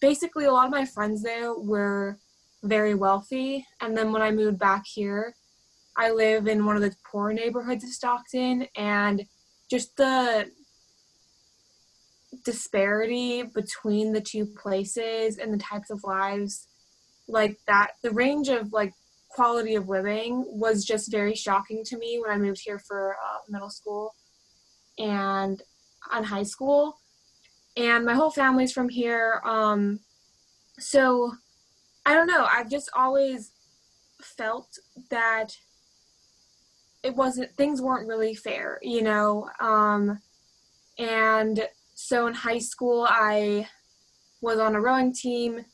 basically 0.00 0.46
a 0.46 0.52
lot 0.52 0.66
of 0.66 0.72
my 0.72 0.84
friends 0.84 1.22
there 1.22 1.54
were 1.54 2.18
very 2.62 2.94
wealthy. 2.94 3.66
And 3.80 3.96
then 3.96 4.12
when 4.12 4.22
I 4.22 4.30
moved 4.30 4.58
back 4.58 4.84
here, 4.86 5.34
I 5.96 6.10
live 6.10 6.46
in 6.46 6.64
one 6.64 6.76
of 6.76 6.82
the 6.82 6.94
poor 7.10 7.32
neighborhoods 7.32 7.84
of 7.84 7.90
Stockton, 7.90 8.66
and 8.76 9.26
just 9.70 9.96
the 9.96 10.50
disparity 12.46 13.42
between 13.42 14.12
the 14.12 14.20
two 14.20 14.46
places 14.46 15.36
and 15.36 15.52
the 15.52 15.58
types 15.58 15.90
of 15.90 16.02
lives 16.04 16.68
like 17.28 17.58
that 17.66 17.88
the 18.02 18.10
range 18.12 18.48
of 18.48 18.72
like 18.72 18.92
quality 19.28 19.74
of 19.74 19.88
living 19.88 20.44
was 20.46 20.84
just 20.84 21.10
very 21.10 21.34
shocking 21.34 21.82
to 21.84 21.98
me 21.98 22.18
when 22.18 22.30
i 22.30 22.38
moved 22.38 22.60
here 22.64 22.78
for 22.78 23.14
uh, 23.14 23.38
middle 23.48 23.68
school 23.68 24.14
and 24.98 25.62
on 26.10 26.24
high 26.24 26.42
school. 26.44 27.00
And 27.76 28.04
my 28.06 28.14
whole 28.14 28.30
family's 28.30 28.72
from 28.72 28.88
here 28.88 29.42
um 29.44 30.00
so 30.78 31.32
i 32.06 32.14
don't 32.14 32.26
know 32.26 32.46
i've 32.50 32.70
just 32.70 32.90
always 32.94 33.50
felt 34.22 34.78
that 35.10 35.56
it 37.02 37.14
wasn't 37.14 37.50
things 37.56 37.82
weren't 37.82 38.08
really 38.08 38.34
fair 38.34 38.78
you 38.82 39.02
know 39.02 39.48
um, 39.60 40.18
and 40.98 41.68
so 41.96 42.28
in 42.28 42.34
high 42.34 42.58
school 42.60 43.04
i 43.10 43.66
was 44.40 44.58
on 44.58 44.76
a 44.76 44.80
rowing 44.80 45.12
team. 45.12 45.64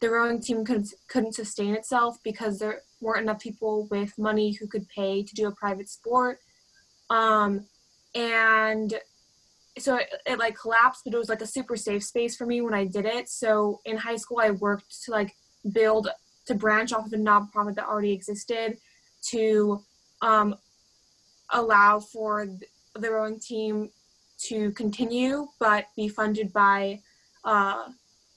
The 0.00 0.10
rowing 0.10 0.40
team 0.40 0.64
couldn't, 0.64 0.92
couldn't 1.08 1.34
sustain 1.34 1.74
itself 1.74 2.18
because 2.22 2.58
there 2.58 2.82
weren't 3.00 3.22
enough 3.22 3.40
people 3.40 3.88
with 3.90 4.16
money 4.18 4.52
who 4.52 4.66
could 4.66 4.88
pay 4.88 5.22
to 5.22 5.34
do 5.34 5.48
a 5.48 5.54
private 5.54 5.88
sport. 5.88 6.38
Um, 7.10 7.66
and 8.14 8.94
so 9.78 9.96
it, 9.96 10.08
it 10.26 10.38
like 10.38 10.56
collapsed 10.56 11.02
but 11.04 11.14
it 11.14 11.18
was 11.18 11.28
like 11.28 11.40
a 11.40 11.46
super 11.46 11.76
safe 11.76 12.02
space 12.02 12.34
for 12.34 12.46
me 12.46 12.60
when 12.60 12.74
i 12.74 12.84
did 12.84 13.06
it. 13.06 13.28
So 13.28 13.80
in 13.84 13.96
high 13.96 14.16
school 14.16 14.40
i 14.42 14.50
worked 14.50 15.04
to 15.04 15.12
like 15.12 15.32
build 15.72 16.08
to 16.46 16.54
branch 16.54 16.92
off 16.92 17.06
of 17.06 17.12
a 17.12 17.16
nonprofit 17.16 17.76
that 17.76 17.86
already 17.86 18.12
existed 18.12 18.78
to 19.30 19.82
um, 20.22 20.56
allow 21.52 22.00
for 22.00 22.46
the 22.94 23.10
rowing 23.10 23.38
team 23.38 23.90
to 24.44 24.70
continue 24.72 25.48
but 25.58 25.86
be 25.96 26.08
funded 26.08 26.52
by 26.52 27.00
uh, 27.44 27.88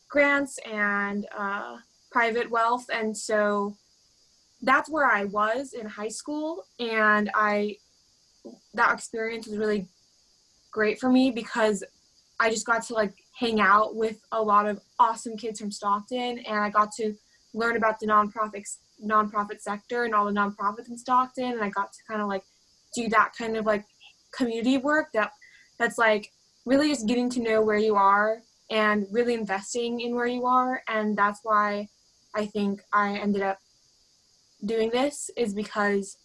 grants 0.09 0.57
and 0.69 1.27
uh, 1.37 1.77
private 2.11 2.49
wealth. 2.49 2.85
And 2.91 3.15
so 3.15 3.75
that's 4.61 4.89
where 4.89 5.05
i 5.05 5.25
was 5.25 5.73
in 5.73 5.85
high 5.85 6.07
school 6.07 6.65
and 6.79 7.29
i 7.35 7.75
that 8.73 8.93
experience 8.93 9.47
was 9.47 9.57
really 9.57 9.87
great 10.71 10.99
for 10.99 11.09
me 11.09 11.31
because 11.31 11.83
i 12.39 12.49
just 12.49 12.65
got 12.65 12.83
to 12.83 12.93
like 12.93 13.13
hang 13.37 13.59
out 13.59 13.95
with 13.95 14.19
a 14.31 14.41
lot 14.41 14.67
of 14.67 14.79
awesome 14.99 15.35
kids 15.35 15.59
from 15.59 15.71
stockton 15.71 16.39
and 16.39 16.59
i 16.59 16.69
got 16.69 16.91
to 16.91 17.13
learn 17.53 17.75
about 17.75 17.99
the 17.99 18.07
nonprofit 18.07 18.63
nonprofit 19.03 19.59
sector 19.59 20.03
and 20.03 20.13
all 20.13 20.25
the 20.25 20.31
nonprofits 20.31 20.89
in 20.89 20.97
stockton 20.97 21.53
and 21.53 21.63
i 21.63 21.69
got 21.69 21.91
to 21.91 21.99
kind 22.07 22.21
of 22.21 22.27
like 22.27 22.43
do 22.95 23.09
that 23.09 23.31
kind 23.37 23.57
of 23.57 23.65
like 23.65 23.83
community 24.31 24.77
work 24.77 25.07
that 25.13 25.31
that's 25.81 25.97
like 25.97 26.31
really 26.65 26.89
just 26.89 27.07
getting 27.07 27.29
to 27.31 27.41
know 27.41 27.61
where 27.61 27.77
you 27.77 27.95
are 27.95 28.41
and 28.69 29.07
really 29.11 29.33
investing 29.33 29.99
in 29.99 30.15
where 30.15 30.27
you 30.27 30.45
are. 30.45 30.81
And 30.87 31.17
that's 31.17 31.41
why 31.43 31.87
i 32.33 32.45
think 32.45 32.81
i 32.93 33.17
ended 33.17 33.41
up 33.41 33.57
doing 34.63 34.89
this 34.89 35.29
is 35.35 35.53
because 35.53 36.17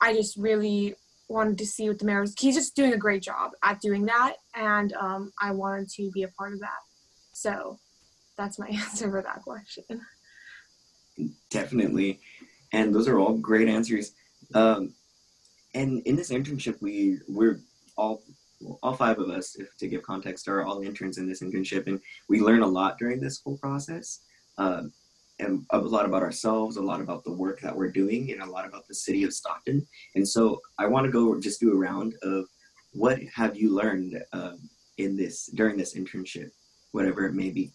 i 0.00 0.12
just 0.12 0.36
really 0.36 0.94
wanted 1.28 1.58
to 1.58 1.66
see 1.66 1.88
what 1.88 1.98
the 1.98 2.04
mayor 2.04 2.20
was 2.20 2.34
he's 2.38 2.54
just 2.54 2.76
doing 2.76 2.92
a 2.92 2.96
great 2.96 3.22
job 3.22 3.50
at 3.64 3.80
doing 3.80 4.04
that. 4.06 4.34
And 4.54 4.92
um, 4.94 5.32
i 5.40 5.50
wanted 5.50 5.88
to 5.90 6.10
be 6.12 6.22
a 6.22 6.28
part 6.28 6.52
of 6.52 6.60
that. 6.60 6.80
So 7.32 7.78
that's 8.36 8.58
my 8.58 8.66
answer 8.84 9.10
for 9.10 9.22
that 9.22 9.42
question. 9.42 9.84
Definitely. 11.50 12.20
And 12.72 12.94
those 12.94 13.08
are 13.08 13.18
all 13.18 13.34
great 13.38 13.68
answers. 13.68 14.12
Um, 14.54 14.94
and 15.74 16.02
in 16.06 16.16
this 16.16 16.30
internship, 16.30 16.80
we 16.80 17.18
we're 17.28 17.60
all 17.96 18.22
all 18.82 18.94
five 18.94 19.18
of 19.18 19.28
us, 19.28 19.56
if 19.56 19.76
to 19.76 19.88
give 19.88 20.02
context, 20.02 20.48
are 20.48 20.64
all 20.64 20.80
interns 20.80 21.18
in 21.18 21.28
this 21.28 21.42
internship, 21.42 21.86
and 21.86 22.00
we 22.28 22.40
learn 22.40 22.62
a 22.62 22.66
lot 22.66 22.98
during 22.98 23.20
this 23.20 23.40
whole 23.42 23.58
process. 23.58 24.20
Uh, 24.58 24.84
and 25.38 25.66
a 25.70 25.78
lot 25.78 26.06
about 26.06 26.22
ourselves, 26.22 26.78
a 26.78 26.82
lot 26.82 27.02
about 27.02 27.22
the 27.24 27.32
work 27.32 27.60
that 27.60 27.76
we're 27.76 27.90
doing, 27.90 28.32
and 28.32 28.40
a 28.40 28.50
lot 28.50 28.66
about 28.66 28.86
the 28.88 28.94
city 28.94 29.22
of 29.22 29.34
Stockton. 29.34 29.86
And 30.14 30.26
so 30.26 30.62
I 30.78 30.86
want 30.86 31.04
to 31.04 31.12
go 31.12 31.38
just 31.38 31.60
do 31.60 31.72
a 31.72 31.76
round 31.76 32.14
of 32.22 32.46
what 32.92 33.18
have 33.34 33.54
you 33.54 33.74
learned 33.74 34.22
uh, 34.32 34.54
in 34.96 35.16
this 35.16 35.46
during 35.46 35.76
this 35.76 35.94
internship, 35.94 36.50
whatever 36.92 37.26
it 37.26 37.34
may 37.34 37.50
be. 37.50 37.70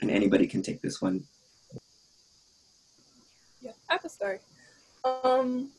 And 0.00 0.10
anybody 0.10 0.48
can 0.48 0.62
take 0.62 0.82
this 0.82 1.00
one. 1.00 1.22
Yeah, 3.60 3.70
I 3.88 3.98
can 3.98 4.10
start. 4.10 4.42
Um, 5.04 5.70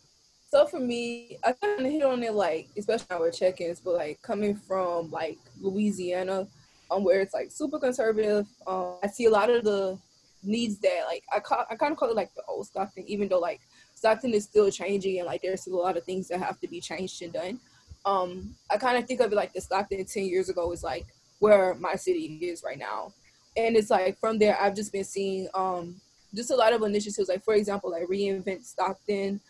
so 0.53 0.67
for 0.67 0.79
me, 0.79 1.39
I 1.43 1.53
kind 1.53 1.83
of 1.83 1.91
hit 1.91 2.03
on 2.03 2.22
it 2.22 2.31
like, 2.31 2.67
especially 2.77 3.07
our 3.10 3.31
check-ins, 3.31 3.79
but 3.79 3.95
like 3.95 4.22
coming 4.22 4.55
from 4.55 5.10
like 5.10 5.39
Louisiana, 5.60 6.45
um, 6.91 7.03
where 7.03 7.22
it's 7.22 7.33
like 7.33 7.51
super 7.51 7.79
conservative. 7.79 8.45
Um, 8.67 8.98
I 9.01 9.07
see 9.07 9.25
a 9.25 9.31
lot 9.31 9.50
of 9.50 9.63
the 9.63 9.98
needs 10.43 10.77
that 10.81 11.05
like 11.07 11.24
I 11.33 11.39
call, 11.39 11.65
I 11.72 11.75
kind 11.75 11.91
of 11.91 11.98
call 11.98 12.12
it 12.12 12.15
like 12.15 12.36
the 12.36 12.43
old 12.48 12.67
Stockton, 12.67 13.03
even 13.07 13.29
though 13.29 13.39
like 13.39 13.62
Stockton 13.95 14.31
is 14.36 14.43
still 14.43 14.69
changing 14.69 15.17
and 15.17 15.25
like 15.25 15.41
there's 15.41 15.62
still 15.62 15.74
a 15.74 15.81
lot 15.81 15.98
of 15.98 16.03
things 16.03 16.27
that 16.27 16.39
have 16.39 16.60
to 16.60 16.67
be 16.67 16.79
changed 16.79 17.24
and 17.24 17.33
done. 17.33 17.60
Um, 18.05 18.53
I 18.69 18.77
kind 18.77 19.00
of 19.00 19.07
think 19.07 19.22
of 19.22 19.31
it 19.31 19.36
like 19.36 19.53
the 19.53 19.62
Stockton 19.62 20.05
10 20.05 20.25
years 20.25 20.50
ago 20.50 20.72
is 20.72 20.83
like 20.83 21.07
where 21.39 21.74
my 21.74 21.95
city 21.95 22.25
is 22.43 22.62
right 22.63 22.77
now. 22.77 23.12
And 23.57 23.75
it's 23.75 23.89
like 23.89 24.19
from 24.19 24.38
there, 24.38 24.55
I've 24.62 24.75
just 24.75 24.91
been 24.91 25.03
seeing 25.03 25.48
um, 25.55 26.00
just 26.36 26.51
a 26.51 26.55
lot 26.55 26.74
of 26.74 26.83
initiatives, 26.83 27.27
like 27.27 27.43
for 27.43 27.55
example, 27.55 27.89
like 27.89 28.03
reinvent 28.03 28.65
Stockton, 28.65 29.41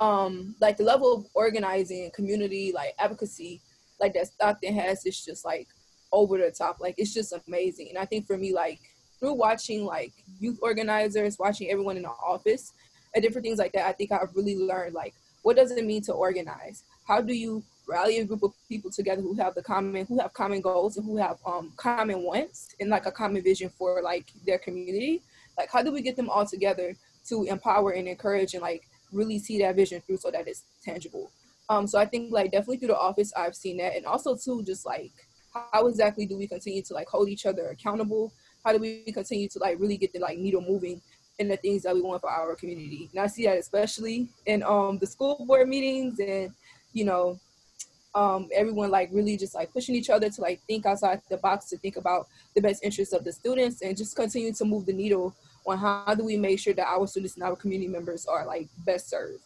um, 0.00 0.56
like 0.60 0.78
the 0.78 0.84
level 0.84 1.14
of 1.14 1.26
organizing, 1.34 2.10
community, 2.12 2.72
like 2.74 2.94
advocacy, 2.98 3.60
like 4.00 4.14
that 4.14 4.26
Stockton 4.28 4.74
has 4.74 5.04
is 5.04 5.22
just 5.22 5.44
like 5.44 5.68
over 6.10 6.38
the 6.38 6.50
top. 6.50 6.78
Like 6.80 6.94
it's 6.98 7.14
just 7.14 7.34
amazing. 7.46 7.88
And 7.90 7.98
I 7.98 8.06
think 8.06 8.26
for 8.26 8.36
me, 8.36 8.52
like 8.52 8.80
through 9.20 9.34
watching 9.34 9.84
like 9.84 10.12
youth 10.38 10.58
organizers, 10.62 11.38
watching 11.38 11.70
everyone 11.70 11.96
in 11.96 12.02
the 12.02 12.08
office, 12.08 12.72
and 13.14 13.22
different 13.22 13.44
things 13.44 13.58
like 13.58 13.72
that, 13.72 13.86
I 13.86 13.92
think 13.92 14.10
I've 14.10 14.34
really 14.34 14.56
learned 14.56 14.94
like 14.94 15.14
what 15.42 15.56
does 15.56 15.70
it 15.70 15.84
mean 15.84 16.02
to 16.02 16.12
organize? 16.12 16.84
How 17.06 17.20
do 17.20 17.34
you 17.34 17.62
rally 17.88 18.18
a 18.18 18.24
group 18.24 18.42
of 18.42 18.52
people 18.68 18.90
together 18.90 19.20
who 19.20 19.34
have 19.34 19.54
the 19.54 19.62
common 19.62 20.06
who 20.06 20.18
have 20.20 20.32
common 20.32 20.60
goals 20.60 20.96
and 20.96 21.04
who 21.04 21.16
have 21.16 21.38
um 21.44 21.72
common 21.76 22.22
wants 22.22 22.74
and 22.78 22.90
like 22.90 23.06
a 23.06 23.12
common 23.12 23.42
vision 23.42 23.70
for 23.76 24.00
like 24.02 24.30
their 24.46 24.58
community? 24.58 25.22
Like 25.58 25.70
how 25.70 25.82
do 25.82 25.92
we 25.92 26.02
get 26.02 26.16
them 26.16 26.30
all 26.30 26.46
together 26.46 26.94
to 27.28 27.44
empower 27.44 27.90
and 27.90 28.08
encourage 28.08 28.54
and 28.54 28.62
like 28.62 28.88
really 29.12 29.38
see 29.38 29.58
that 29.60 29.76
vision 29.76 30.02
through 30.06 30.18
so 30.18 30.30
that 30.30 30.48
it's 30.48 30.64
tangible? 30.84 31.30
Um, 31.68 31.86
so 31.86 31.98
I 31.98 32.04
think 32.04 32.32
like 32.32 32.50
definitely 32.50 32.78
through 32.78 32.88
the 32.88 32.98
office 32.98 33.32
I've 33.36 33.54
seen 33.54 33.76
that, 33.78 33.96
and 33.96 34.06
also 34.06 34.36
too 34.36 34.62
just 34.64 34.84
like 34.84 35.12
how 35.52 35.86
exactly 35.86 36.26
do 36.26 36.36
we 36.36 36.46
continue 36.46 36.82
to 36.82 36.94
like 36.94 37.08
hold 37.08 37.28
each 37.28 37.46
other 37.46 37.68
accountable? 37.68 38.32
How 38.64 38.72
do 38.72 38.78
we 38.78 39.04
continue 39.12 39.48
to 39.48 39.58
like 39.58 39.78
really 39.80 39.96
get 39.96 40.12
the 40.12 40.18
like 40.18 40.38
needle 40.38 40.60
moving 40.60 41.00
in 41.38 41.48
the 41.48 41.56
things 41.56 41.82
that 41.82 41.94
we 41.94 42.02
want 42.02 42.20
for 42.20 42.30
our 42.30 42.54
community? 42.54 43.08
And 43.12 43.20
I 43.20 43.26
see 43.26 43.44
that 43.46 43.58
especially 43.58 44.28
in 44.46 44.62
um 44.62 44.98
the 44.98 45.06
school 45.06 45.44
board 45.46 45.68
meetings 45.68 46.18
and 46.20 46.52
you 46.92 47.04
know 47.04 47.38
um 48.14 48.48
everyone 48.54 48.90
like 48.90 49.08
really 49.12 49.36
just 49.36 49.54
like 49.54 49.72
pushing 49.72 49.94
each 49.94 50.10
other 50.10 50.28
to 50.28 50.40
like 50.40 50.60
think 50.66 50.86
outside 50.86 51.22
the 51.30 51.36
box 51.36 51.66
to 51.66 51.78
think 51.78 51.96
about 51.96 52.26
the 52.54 52.60
best 52.60 52.82
interests 52.82 53.14
of 53.14 53.24
the 53.24 53.32
students 53.32 53.82
and 53.82 53.96
just 53.96 54.16
continue 54.16 54.52
to 54.52 54.64
move 54.64 54.86
the 54.86 54.92
needle 54.92 55.34
on 55.70 55.78
how 55.78 56.14
do 56.14 56.24
we 56.24 56.36
make 56.36 56.58
sure 56.58 56.74
that 56.74 56.86
our 56.86 57.06
students 57.06 57.34
and 57.34 57.44
our 57.44 57.56
community 57.56 57.88
members 57.88 58.26
are 58.26 58.46
like 58.46 58.68
best 58.84 59.08
served. 59.08 59.42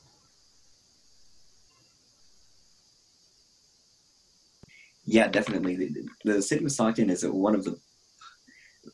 Yeah, 5.07 5.29
definitely. 5.29 5.77
The, 5.77 6.09
the 6.25 6.43
city 6.43 6.65
of 6.65 6.73
Stockton 6.73 7.11
is 7.11 7.27
one 7.27 7.55
of 7.55 7.65
the 7.65 7.79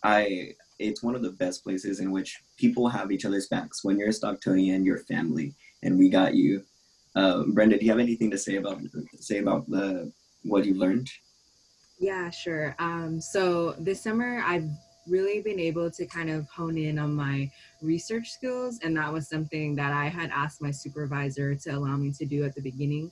I 0.02 0.54
it's 0.78 1.02
one 1.02 1.14
of 1.14 1.22
the 1.22 1.32
best 1.32 1.62
places 1.62 2.00
in 2.00 2.10
which 2.10 2.40
people 2.56 2.88
have 2.88 3.12
each 3.12 3.24
other's 3.24 3.48
backs. 3.48 3.84
When 3.84 3.98
you're 3.98 4.08
a 4.08 4.12
Stocktonian, 4.12 4.84
you're 4.84 4.98
family, 4.98 5.54
and 5.82 5.98
we 5.98 6.08
got 6.08 6.34
you. 6.34 6.62
Uh, 7.14 7.44
Brenda, 7.48 7.78
do 7.78 7.84
you 7.84 7.90
have 7.90 8.00
anything 8.00 8.30
to 8.30 8.38
say 8.38 8.56
about 8.56 8.80
say 9.18 9.38
about 9.38 9.68
the 9.68 10.10
what 10.42 10.64
you 10.64 10.74
learned? 10.74 11.08
Yeah, 11.98 12.30
sure. 12.30 12.74
Um, 12.78 13.20
so 13.20 13.74
this 13.78 14.02
summer, 14.02 14.42
I've 14.44 14.70
really 15.10 15.42
been 15.42 15.60
able 15.60 15.90
to 15.90 16.06
kind 16.06 16.30
of 16.30 16.48
hone 16.48 16.78
in 16.78 16.98
on 16.98 17.14
my 17.14 17.50
research 17.82 18.30
skills, 18.30 18.78
and 18.82 18.96
that 18.96 19.12
was 19.12 19.28
something 19.28 19.74
that 19.76 19.92
I 19.92 20.06
had 20.06 20.30
asked 20.30 20.62
my 20.62 20.70
supervisor 20.70 21.54
to 21.54 21.70
allow 21.70 21.96
me 21.96 22.12
to 22.12 22.24
do 22.24 22.44
at 22.44 22.54
the 22.54 22.62
beginning 22.62 23.10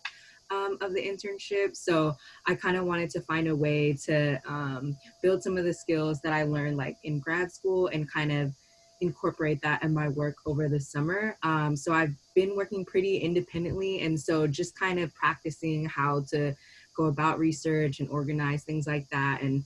um, 0.50 0.78
of 0.80 0.94
the 0.94 1.02
internship. 1.02 1.76
So 1.76 2.14
I 2.46 2.54
kind 2.54 2.76
of 2.76 2.84
wanted 2.84 3.10
to 3.10 3.20
find 3.22 3.48
a 3.48 3.56
way 3.56 3.92
to 4.04 4.40
um, 4.46 4.96
build 5.22 5.42
some 5.42 5.58
of 5.58 5.64
the 5.64 5.74
skills 5.74 6.20
that 6.22 6.32
I 6.32 6.44
learned 6.44 6.76
like 6.76 6.96
in 7.04 7.20
grad 7.20 7.52
school 7.52 7.88
and 7.88 8.10
kind 8.10 8.32
of 8.32 8.52
incorporate 9.00 9.60
that 9.62 9.82
in 9.84 9.94
my 9.94 10.08
work 10.08 10.36
over 10.46 10.68
the 10.68 10.80
summer. 10.80 11.36
Um, 11.42 11.76
so 11.76 11.92
I've 11.92 12.14
been 12.34 12.56
working 12.56 12.84
pretty 12.84 13.18
independently. 13.18 14.00
And 14.00 14.18
so 14.18 14.46
just 14.46 14.78
kind 14.78 14.98
of 14.98 15.14
practicing 15.14 15.84
how 15.86 16.24
to 16.30 16.54
go 16.96 17.04
about 17.04 17.38
research 17.38 18.00
and 18.00 18.08
organize 18.10 18.64
things 18.64 18.86
like 18.86 19.08
that 19.10 19.40
and 19.40 19.64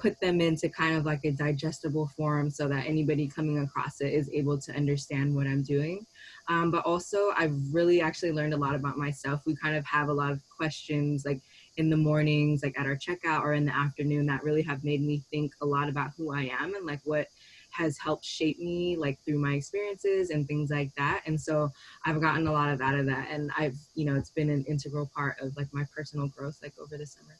put 0.00 0.18
them 0.20 0.40
into 0.40 0.68
kind 0.68 0.96
of 0.96 1.04
like 1.04 1.24
a 1.24 1.30
digestible 1.30 2.06
form 2.16 2.50
so 2.50 2.66
that 2.68 2.86
anybody 2.86 3.28
coming 3.28 3.58
across 3.58 4.00
it 4.00 4.12
is 4.12 4.30
able 4.32 4.58
to 4.58 4.74
understand 4.74 5.34
what 5.34 5.46
I'm 5.46 5.62
doing. 5.62 6.06
Um, 6.48 6.70
but 6.70 6.84
also, 6.86 7.32
I've 7.36 7.54
really 7.70 8.00
actually 8.00 8.32
learned 8.32 8.54
a 8.54 8.56
lot 8.56 8.74
about 8.74 8.96
myself. 8.96 9.42
We 9.44 9.54
kind 9.54 9.76
of 9.76 9.84
have 9.84 10.08
a 10.08 10.12
lot 10.12 10.32
of 10.32 10.40
questions 10.56 11.24
like 11.26 11.40
in 11.76 11.90
the 11.90 11.96
mornings, 11.96 12.62
like 12.62 12.78
at 12.78 12.86
our 12.86 12.96
checkout 12.96 13.42
or 13.42 13.52
in 13.52 13.66
the 13.66 13.76
afternoon, 13.76 14.26
that 14.26 14.42
really 14.42 14.62
have 14.62 14.82
made 14.82 15.02
me 15.02 15.22
think 15.30 15.52
a 15.60 15.66
lot 15.66 15.88
about 15.88 16.10
who 16.16 16.32
I 16.32 16.50
am 16.60 16.74
and 16.74 16.86
like 16.86 17.00
what 17.04 17.28
has 17.72 17.96
helped 17.98 18.24
shape 18.24 18.58
me 18.58 18.96
like 18.96 19.18
through 19.24 19.38
my 19.38 19.52
experiences 19.52 20.30
and 20.30 20.46
things 20.48 20.70
like 20.70 20.92
that 20.96 21.22
and 21.26 21.40
so 21.40 21.70
i've 22.04 22.20
gotten 22.20 22.48
a 22.48 22.52
lot 22.52 22.68
of 22.68 22.80
out 22.80 22.98
of 22.98 23.06
that 23.06 23.28
and 23.30 23.48
i've 23.56 23.76
you 23.94 24.04
know 24.04 24.16
it's 24.16 24.30
been 24.30 24.50
an 24.50 24.64
integral 24.64 25.08
part 25.14 25.36
of 25.40 25.56
like 25.56 25.68
my 25.72 25.86
personal 25.94 26.26
growth 26.26 26.58
like 26.62 26.74
over 26.80 26.98
the 26.98 27.06
summer 27.06 27.36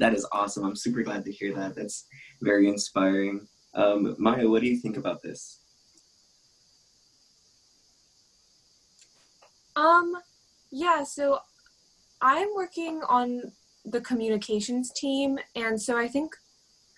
that 0.00 0.14
is 0.14 0.26
awesome. 0.32 0.64
I'm 0.64 0.74
super 0.74 1.02
glad 1.02 1.24
to 1.26 1.32
hear 1.32 1.54
that. 1.54 1.76
That's 1.76 2.06
very 2.40 2.68
inspiring. 2.68 3.46
Um, 3.74 4.16
Maya, 4.18 4.48
what 4.48 4.62
do 4.62 4.68
you 4.68 4.78
think 4.78 4.96
about 4.96 5.22
this? 5.22 5.60
Um, 9.76 10.16
yeah, 10.72 11.04
so 11.04 11.38
I'm 12.20 12.48
working 12.56 13.02
on 13.08 13.52
the 13.84 14.00
communications 14.00 14.90
team, 14.92 15.38
and 15.54 15.80
so 15.80 15.96
I 15.96 16.08
think, 16.08 16.34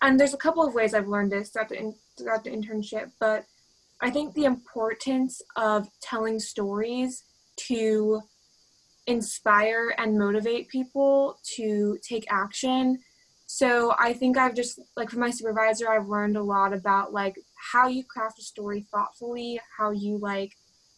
and 0.01 0.19
there's 0.19 0.33
a 0.33 0.37
couple 0.37 0.65
of 0.65 0.73
ways 0.73 0.93
I've 0.93 1.07
learned 1.07 1.31
this 1.31 1.49
throughout 1.49 1.69
the 1.69 1.79
in, 1.79 1.95
throughout 2.17 2.43
the 2.43 2.49
internship, 2.49 3.11
but 3.19 3.45
I 4.01 4.09
think 4.09 4.33
the 4.33 4.45
importance 4.45 5.41
of 5.55 5.87
telling 6.01 6.39
stories 6.39 7.23
to 7.67 8.21
inspire 9.07 9.93
and 9.97 10.17
motivate 10.17 10.69
people 10.69 11.39
to 11.55 11.97
take 12.07 12.25
action. 12.31 12.99
So 13.45 13.93
I 13.99 14.13
think 14.13 14.37
I've 14.37 14.55
just 14.55 14.79
like 14.95 15.09
from 15.09 15.19
my 15.19 15.29
supervisor, 15.29 15.89
I've 15.89 16.07
learned 16.07 16.37
a 16.37 16.43
lot 16.43 16.73
about 16.73 17.13
like 17.13 17.35
how 17.71 17.87
you 17.87 18.03
craft 18.03 18.39
a 18.39 18.43
story 18.43 18.85
thoughtfully, 18.91 19.59
how 19.77 19.91
you 19.91 20.17
like 20.17 20.53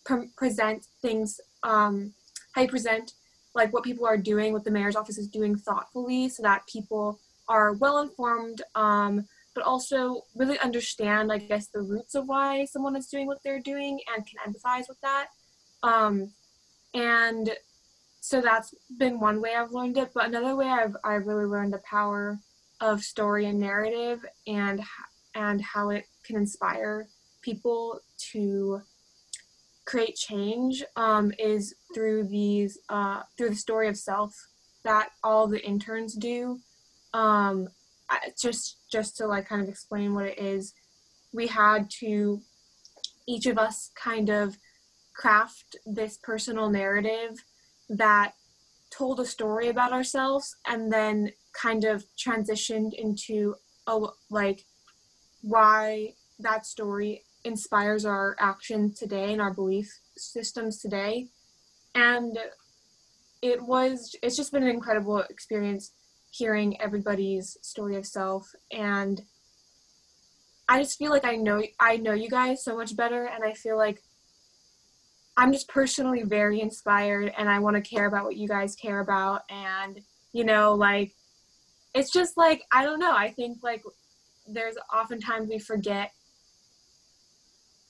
pre- 0.06 0.30
present 0.38 0.86
things, 1.02 1.40
um, 1.64 2.14
how 2.54 2.62
you 2.62 2.68
present 2.68 3.14
like 3.56 3.74
what 3.74 3.84
people 3.84 4.06
are 4.06 4.18
doing, 4.18 4.54
what 4.54 4.64
the 4.64 4.72
mayor's 4.72 4.96
office 4.96 5.18
is 5.18 5.28
doing 5.28 5.56
thoughtfully, 5.56 6.30
so 6.30 6.44
that 6.44 6.68
people 6.68 7.20
are 7.48 7.74
well 7.74 8.00
informed, 8.00 8.62
um, 8.76 9.26
but 9.54 9.64
also 9.64 10.22
really 10.36 10.60
understand, 10.60 11.32
I 11.32 11.38
guess, 11.38 11.68
the 11.68 11.82
roots 11.82 12.16
of 12.16 12.28
why 12.28 12.66
someone 12.66 12.96
is 12.96 13.08
doing 13.08 13.28
what 13.28 13.40
they're 13.44 13.62
doing 13.62 14.00
and 14.14 14.26
can 14.26 14.54
empathize 14.54 14.90
with 14.90 15.00
that. 15.02 15.28
Um, 15.84 16.32
and 16.94 17.50
so 18.26 18.42
that's 18.42 18.74
been 18.98 19.20
one 19.20 19.40
way 19.40 19.54
I've 19.54 19.72
learned 19.72 20.00
it. 20.00 20.10
But 20.16 20.26
another 20.26 20.56
way 20.56 20.68
I've 20.68 20.96
I've 21.04 21.28
really 21.28 21.46
learned 21.46 21.74
the 21.74 21.82
power 21.88 22.40
of 22.82 23.04
story 23.04 23.46
and 23.46 23.60
narrative 23.60 24.26
and 24.48 24.82
and 25.36 25.62
how 25.62 25.92
it 25.92 26.06
can 26.26 26.36
inspire 26.36 27.08
people 27.44 28.00
to 28.32 28.82
create 29.86 30.16
change 30.16 30.84
um, 30.96 31.32
is 31.38 31.76
through 31.94 32.28
these 32.28 32.80
uh, 32.90 33.22
through 33.38 33.52
the 33.52 33.56
story 33.56 33.88
of 33.90 33.96
self 33.96 34.34
that 34.84 35.10
all 35.24 35.48
the 35.48 35.64
interns 35.64 36.16
do. 36.16 36.60
Um, 37.14 37.68
just 38.42 38.78
just 38.92 39.18
to 39.18 39.28
like 39.28 39.48
kind 39.48 39.62
of 39.62 39.70
explain 39.70 40.16
what 40.16 40.26
it 40.26 40.40
is, 40.40 40.74
we 41.32 41.46
had 41.46 41.92
to 42.00 42.42
each 43.28 43.46
of 43.46 43.60
us 43.60 43.92
kind 43.96 44.30
of 44.30 44.58
craft 45.14 45.76
this 45.86 46.18
personal 46.18 46.72
narrative 46.72 47.38
that 47.90 48.34
told 48.90 49.20
a 49.20 49.26
story 49.26 49.70
about 49.70 49.92
ourselves 49.92 50.56
and 50.68 50.92
then 50.92 51.32
kind 51.54 51.84
of 51.86 52.04
transitioned 52.18 52.94
into 52.94 53.56
a 53.88 54.00
like 54.30 54.64
why 55.42 56.14
that 56.40 56.66
story 56.66 57.24
inspires 57.44 58.06
our 58.06 58.36
action 58.40 58.94
today 58.94 59.32
and 59.32 59.42
our 59.42 59.54
belief 59.54 59.92
systems 60.18 60.80
today. 60.80 61.28
And 61.94 62.38
it 63.42 63.62
was 63.62 64.16
it's 64.24 64.36
just 64.36 64.52
been 64.52 64.64
an 64.64 64.70
incredible 64.70 65.20
experience 65.30 65.92
hearing 66.32 66.80
everybody's 66.82 67.58
story 67.62 67.96
of 67.96 68.06
self. 68.06 68.52
And 68.72 69.22
i 70.68 70.82
just 70.82 70.98
feel 70.98 71.12
like 71.12 71.26
i 71.26 71.36
know 71.36 71.62
i 71.80 71.98
know 71.98 72.14
you 72.14 72.30
guys 72.30 72.64
so 72.64 72.76
much 72.76 72.96
better 72.96 73.26
and 73.26 73.44
i 73.44 73.54
feel 73.54 73.78
like 73.78 74.02
I'm 75.38 75.52
just 75.52 75.68
personally 75.68 76.24
very 76.24 76.62
inspired 76.62 77.34
and 77.38 77.50
I 77.50 77.60
want 77.60 77.76
to 77.76 77.82
care 77.82 78.06
about 78.06 78.24
what 78.24 78.38
you 78.38 78.48
guys 78.48 78.76
care 78.76 79.02
about. 79.02 79.42
And, 79.50 80.00
you 80.34 80.46
know, 80.46 80.74
like, 80.74 81.14
it's 81.94 82.12
just 82.12 82.38
like, 82.38 82.64
I 82.72 82.84
don't 82.84 83.00
know. 83.00 83.16
I 83.16 83.32
think 83.32 83.60
like 83.64 83.84
there's 84.48 84.76
oftentimes 84.94 85.50
we 85.50 85.60
forget 85.60 86.12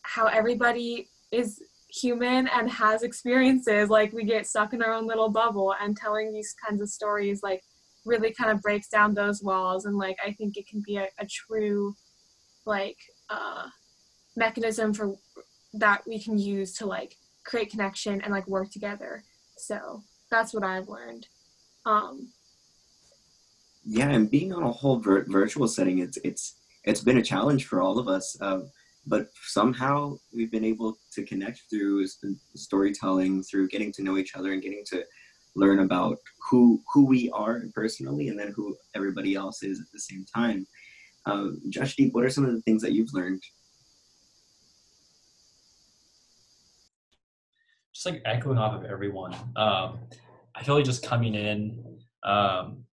how 0.04 0.28
everybody 0.28 1.10
is 1.32 1.62
human 1.90 2.48
and 2.48 2.70
has 2.70 3.04
experiences. 3.04 3.90
Like, 3.90 4.14
we 4.14 4.24
get 4.24 4.48
stuck 4.48 4.74
in 4.74 4.82
our 4.82 4.94
own 4.94 5.08
little 5.08 5.30
bubble 5.30 5.74
and 5.82 5.96
telling 5.96 6.32
these 6.32 6.56
kinds 6.68 6.82
of 6.82 6.90
stories, 6.90 7.42
like, 7.44 7.64
really 8.06 8.32
kind 8.32 8.52
of 8.52 8.62
breaks 8.62 8.88
down 8.88 9.14
those 9.14 9.42
walls 9.42 9.86
and 9.86 9.98
like 9.98 10.18
I 10.26 10.32
think 10.32 10.58
it 10.58 10.68
can 10.68 10.82
be 10.86 10.98
a, 10.98 11.08
a 11.20 11.26
true 11.26 11.96
like 12.66 12.98
uh 13.30 13.68
mechanism 14.36 14.94
for 14.94 15.16
that 15.74 16.04
we 16.08 16.22
can 16.22 16.38
use 16.38 16.74
to 16.78 16.86
like 16.86 17.16
create 17.46 17.72
connection 17.72 18.22
and 18.22 18.34
like 18.34 18.48
work 18.48 18.70
together. 18.72 19.24
So 19.58 20.04
that's 20.32 20.54
what 20.54 20.64
I've 20.64 20.90
learned. 20.90 21.28
Um 21.86 22.30
yeah, 23.86 24.10
and 24.10 24.30
being 24.30 24.52
on 24.52 24.64
a 24.64 24.72
whole 24.72 25.00
vir- 25.00 25.26
virtual 25.30 25.68
setting, 25.68 26.00
it's 26.00 26.18
it's 26.24 26.56
it's 26.84 27.02
been 27.02 27.18
a 27.18 27.24
challenge 27.24 27.66
for 27.66 27.82
all 27.82 28.00
of 28.00 28.08
us. 28.08 28.36
Uh, 28.42 28.62
but 29.08 29.28
somehow 29.44 30.18
we've 30.34 30.52
been 30.52 30.66
able 30.66 30.98
to 31.14 31.24
connect 31.24 31.62
through 31.70 32.08
storytelling, 32.56 33.44
through 33.44 33.68
getting 33.68 33.92
to 33.94 34.04
know 34.04 34.18
each 34.18 34.36
other, 34.36 34.54
and 34.54 34.64
getting 34.64 34.84
to 34.88 35.04
learn 35.56 35.80
about 35.80 36.18
who 36.50 36.82
who 36.92 37.06
we 37.06 37.30
are 37.30 37.62
personally, 37.76 38.30
and 38.30 38.40
then 38.40 38.52
who 38.56 38.76
everybody 38.96 39.36
else 39.36 39.62
is 39.62 39.80
at 39.80 39.92
the 39.94 40.00
same 40.00 40.26
time. 40.34 40.66
Uh, 41.28 41.50
Joshdeep, 41.70 42.14
what 42.14 42.24
are 42.24 42.30
some 42.30 42.46
of 42.46 42.54
the 42.54 42.62
things 42.62 42.82
that 42.82 42.92
you've 42.92 43.14
learned? 43.14 43.44
Just 47.96 48.06
like 48.08 48.22
echoing 48.26 48.58
off 48.58 48.76
of 48.76 48.84
everyone, 48.84 49.34
um, 49.56 50.00
I 50.54 50.64
feel 50.64 50.76
like 50.76 50.84
just 50.84 51.02
coming 51.02 51.34
in, 51.34 51.82
um, 52.24 52.84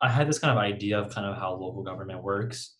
I 0.00 0.08
had 0.08 0.28
this 0.28 0.40
kind 0.40 0.50
of 0.50 0.58
idea 0.58 0.98
of 0.98 1.14
kind 1.14 1.24
of 1.24 1.36
how 1.36 1.52
local 1.52 1.84
government 1.84 2.24
works, 2.24 2.74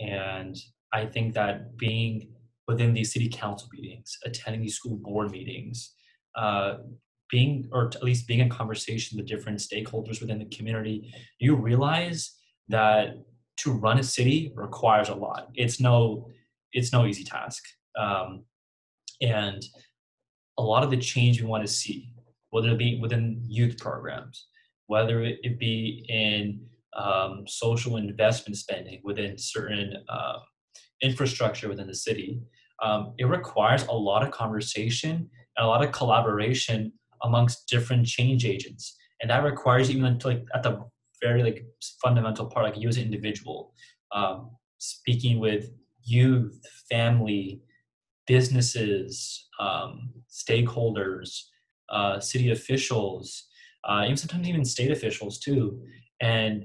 and 0.00 0.56
I 0.92 1.06
think 1.06 1.34
that 1.34 1.76
being 1.76 2.32
within 2.66 2.92
these 2.92 3.12
city 3.12 3.28
council 3.28 3.68
meetings, 3.72 4.18
attending 4.24 4.62
these 4.62 4.74
school 4.74 4.96
board 4.96 5.30
meetings, 5.30 5.94
uh, 6.34 6.78
being 7.30 7.68
or 7.70 7.86
at 7.86 8.02
least 8.02 8.26
being 8.26 8.40
in 8.40 8.48
conversation 8.48 9.18
with 9.18 9.28
different 9.28 9.60
stakeholders 9.60 10.20
within 10.20 10.40
the 10.40 10.56
community, 10.56 11.14
you 11.38 11.54
realize 11.54 12.32
that 12.68 13.16
to 13.58 13.72
run 13.72 14.00
a 14.00 14.02
city 14.02 14.52
requires 14.56 15.08
a 15.08 15.14
lot. 15.14 15.50
It's 15.54 15.78
no 15.78 16.28
it's 16.72 16.92
no 16.92 17.06
easy 17.06 17.22
task, 17.22 17.62
um, 17.96 18.44
and 19.20 19.62
a 20.58 20.62
lot 20.62 20.82
of 20.82 20.90
the 20.90 20.96
change 20.96 21.40
we 21.40 21.46
want 21.46 21.64
to 21.66 21.72
see, 21.72 22.12
whether 22.50 22.70
it 22.70 22.78
be 22.78 22.98
within 23.00 23.42
youth 23.46 23.78
programs, 23.78 24.46
whether 24.86 25.22
it 25.22 25.58
be 25.58 26.04
in 26.08 26.60
um, 26.96 27.44
social 27.46 27.96
investment 27.96 28.56
spending 28.56 29.00
within 29.02 29.38
certain 29.38 29.96
uh, 30.08 30.38
infrastructure 31.02 31.68
within 31.68 31.86
the 31.86 31.94
city, 31.94 32.40
um, 32.82 33.14
it 33.18 33.24
requires 33.24 33.84
a 33.84 33.92
lot 33.92 34.22
of 34.22 34.30
conversation 34.30 35.30
and 35.56 35.64
a 35.64 35.66
lot 35.66 35.84
of 35.84 35.92
collaboration 35.92 36.92
amongst 37.22 37.68
different 37.68 38.06
change 38.06 38.44
agents, 38.44 38.96
and 39.20 39.30
that 39.30 39.44
requires 39.44 39.90
even 39.90 40.18
to, 40.18 40.28
like 40.28 40.44
at 40.54 40.62
the 40.62 40.84
very 41.22 41.42
like 41.42 41.64
fundamental 42.02 42.46
part, 42.46 42.66
like 42.66 42.76
you 42.76 42.88
as 42.88 42.96
an 42.96 43.04
individual, 43.04 43.72
um, 44.12 44.50
speaking 44.78 45.38
with 45.38 45.70
youth, 46.04 46.60
family, 46.90 47.62
businesses, 48.26 49.48
um, 49.58 50.10
stakeholders, 50.30 51.42
uh, 51.90 52.20
city 52.20 52.50
officials, 52.50 53.46
uh, 53.84 54.02
even 54.04 54.16
sometimes 54.16 54.48
even 54.48 54.64
state 54.64 54.90
officials 54.90 55.38
too, 55.38 55.82
and 56.20 56.64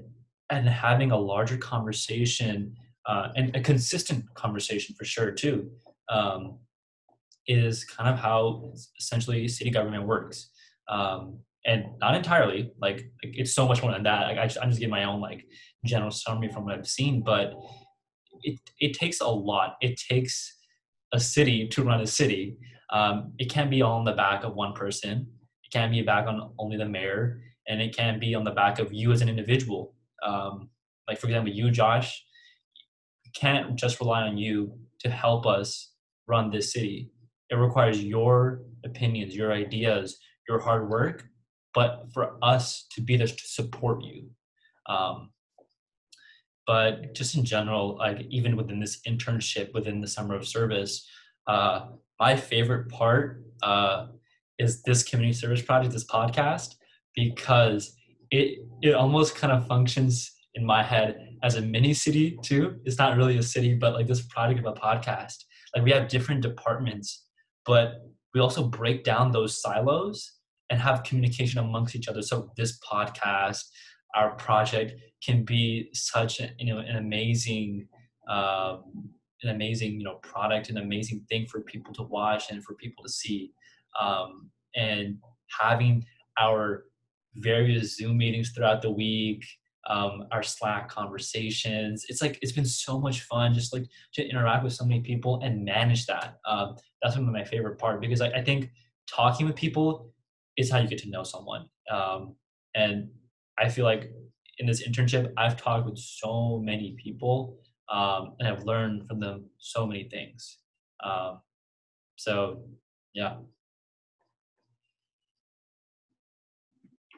and 0.50 0.68
having 0.68 1.10
a 1.10 1.18
larger 1.18 1.58
conversation 1.58 2.74
uh, 3.06 3.28
and 3.36 3.54
a 3.54 3.60
consistent 3.60 4.24
conversation 4.34 4.94
for 4.98 5.04
sure 5.04 5.30
too 5.30 5.70
um, 6.08 6.58
is 7.46 7.84
kind 7.84 8.08
of 8.08 8.18
how 8.18 8.72
essentially 8.98 9.46
city 9.48 9.70
government 9.70 10.06
works. 10.06 10.50
Um, 10.88 11.40
and 11.66 11.84
not 12.00 12.14
entirely 12.14 12.72
like, 12.80 13.10
it's 13.22 13.52
so 13.52 13.68
much 13.68 13.82
more 13.82 13.92
than 13.92 14.04
that. 14.04 14.28
Like, 14.28 14.38
I 14.38 14.62
i'm 14.62 14.70
just 14.70 14.80
giving 14.80 14.90
my 14.90 15.04
own 15.04 15.20
like 15.20 15.44
general 15.84 16.10
summary 16.10 16.48
from 16.48 16.64
what 16.64 16.74
i've 16.74 16.88
seen 16.88 17.22
but 17.22 17.52
it, 18.42 18.60
it 18.80 18.94
takes 18.94 19.20
a 19.20 19.28
lot. 19.28 19.76
It 19.80 19.98
takes 19.98 20.56
a 21.12 21.20
city 21.20 21.68
to 21.68 21.82
run 21.82 22.00
a 22.00 22.06
city 22.06 22.56
um, 22.90 23.32
it 23.38 23.50
can't 23.50 23.70
be 23.70 23.82
all 23.82 23.98
on 23.98 24.04
the 24.04 24.12
back 24.12 24.44
of 24.44 24.54
one 24.54 24.72
person 24.72 25.26
it 25.64 25.72
can't 25.72 25.92
be 25.92 26.02
back 26.02 26.26
on 26.26 26.50
only 26.58 26.76
the 26.76 26.84
mayor 26.84 27.40
and 27.66 27.80
it 27.80 27.96
can't 27.96 28.20
be 28.20 28.34
on 28.34 28.44
the 28.44 28.50
back 28.50 28.78
of 28.78 28.92
you 28.92 29.12
as 29.12 29.20
an 29.20 29.28
individual 29.28 29.94
um, 30.22 30.68
like 31.08 31.18
for 31.18 31.26
example 31.26 31.52
you 31.52 31.70
josh 31.70 32.24
can't 33.34 33.76
just 33.76 34.00
rely 34.00 34.22
on 34.22 34.36
you 34.36 34.72
to 35.00 35.10
help 35.10 35.46
us 35.46 35.92
run 36.26 36.50
this 36.50 36.72
city. 36.72 37.10
It 37.50 37.56
requires 37.56 38.02
your 38.02 38.62
opinions, 38.84 39.34
your 39.34 39.52
ideas, 39.52 40.18
your 40.48 40.60
hard 40.60 40.88
work, 40.88 41.24
but 41.74 42.06
for 42.12 42.36
us 42.42 42.86
to 42.92 43.00
be 43.00 43.16
there 43.16 43.26
to 43.26 43.34
support 43.46 44.02
you. 44.02 44.28
Um, 44.86 45.30
but 46.68 47.14
just 47.14 47.34
in 47.34 47.44
general, 47.46 47.96
like 47.96 48.26
even 48.28 48.54
within 48.54 48.78
this 48.78 49.00
internship 49.08 49.72
within 49.72 50.02
the 50.02 50.06
summer 50.06 50.34
of 50.34 50.46
service, 50.46 51.08
uh, 51.46 51.86
my 52.20 52.36
favorite 52.36 52.90
part 52.90 53.42
uh, 53.62 54.08
is 54.58 54.82
this 54.82 55.02
community 55.02 55.32
service 55.32 55.62
project, 55.62 55.94
this 55.94 56.06
podcast, 56.06 56.74
because 57.14 57.96
it 58.30 58.58
it 58.82 58.94
almost 58.94 59.34
kind 59.34 59.50
of 59.50 59.66
functions 59.66 60.30
in 60.56 60.66
my 60.66 60.82
head 60.82 61.36
as 61.42 61.54
a 61.54 61.62
mini 61.62 61.94
city 61.94 62.38
too. 62.42 62.76
It's 62.84 62.98
not 62.98 63.16
really 63.16 63.38
a 63.38 63.42
city, 63.42 63.72
but 63.72 63.94
like 63.94 64.06
this 64.06 64.26
product 64.26 64.60
of 64.60 64.66
a 64.66 64.74
podcast. 64.74 65.36
Like 65.74 65.84
we 65.84 65.92
have 65.92 66.08
different 66.08 66.42
departments, 66.42 67.24
but 67.64 67.94
we 68.34 68.42
also 68.42 68.68
break 68.68 69.04
down 69.04 69.32
those 69.32 69.62
silos 69.62 70.32
and 70.68 70.78
have 70.78 71.02
communication 71.02 71.60
amongst 71.60 71.96
each 71.96 72.08
other. 72.08 72.20
So 72.20 72.52
this 72.58 72.78
podcast, 72.80 73.64
our 74.14 74.34
project, 74.36 74.94
can 75.24 75.44
be 75.44 75.88
such 75.92 76.40
you 76.58 76.74
know 76.74 76.78
an 76.78 76.96
amazing, 76.96 77.88
um, 78.28 78.82
an 79.42 79.50
amazing 79.50 79.98
you 79.98 80.04
know 80.04 80.16
product, 80.16 80.70
an 80.70 80.78
amazing 80.78 81.24
thing 81.28 81.46
for 81.46 81.60
people 81.62 81.92
to 81.94 82.02
watch 82.02 82.50
and 82.50 82.62
for 82.64 82.74
people 82.74 83.04
to 83.04 83.10
see. 83.10 83.52
Um, 84.00 84.50
and 84.76 85.18
having 85.60 86.04
our 86.38 86.84
various 87.36 87.96
Zoom 87.96 88.18
meetings 88.18 88.50
throughout 88.50 88.82
the 88.82 88.90
week, 88.90 89.44
um, 89.88 90.26
our 90.32 90.42
Slack 90.42 90.88
conversations. 90.88 92.04
It's 92.08 92.20
like 92.20 92.38
it's 92.42 92.52
been 92.52 92.66
so 92.66 93.00
much 93.00 93.22
fun 93.22 93.54
just 93.54 93.72
like 93.72 93.84
to 94.14 94.28
interact 94.28 94.64
with 94.64 94.74
so 94.74 94.84
many 94.84 95.00
people 95.00 95.40
and 95.42 95.64
manage 95.64 96.06
that. 96.06 96.36
Um, 96.46 96.76
that's 97.02 97.16
one 97.16 97.26
of 97.26 97.32
my 97.32 97.44
favorite 97.44 97.78
part 97.78 98.00
because 98.00 98.20
I, 98.20 98.28
I, 98.28 98.44
think 98.44 98.70
talking 99.10 99.46
with 99.46 99.56
people 99.56 100.12
is 100.56 100.70
how 100.70 100.78
you 100.78 100.88
get 100.88 100.98
to 100.98 101.10
know 101.10 101.22
someone. 101.22 101.66
Um, 101.90 102.34
and 102.74 103.08
I 103.58 103.68
feel 103.68 103.84
like 103.84 104.10
in 104.58 104.66
this 104.66 104.86
internship, 104.86 105.32
I've 105.36 105.56
talked 105.56 105.86
with 105.86 105.98
so 105.98 106.60
many 106.62 106.96
people 107.02 107.58
um, 107.90 108.34
and 108.38 108.48
I've 108.48 108.64
learned 108.64 109.06
from 109.08 109.20
them 109.20 109.46
so 109.58 109.86
many 109.86 110.04
things. 110.08 110.58
Um, 111.02 111.40
so, 112.16 112.62
yeah. 113.14 113.36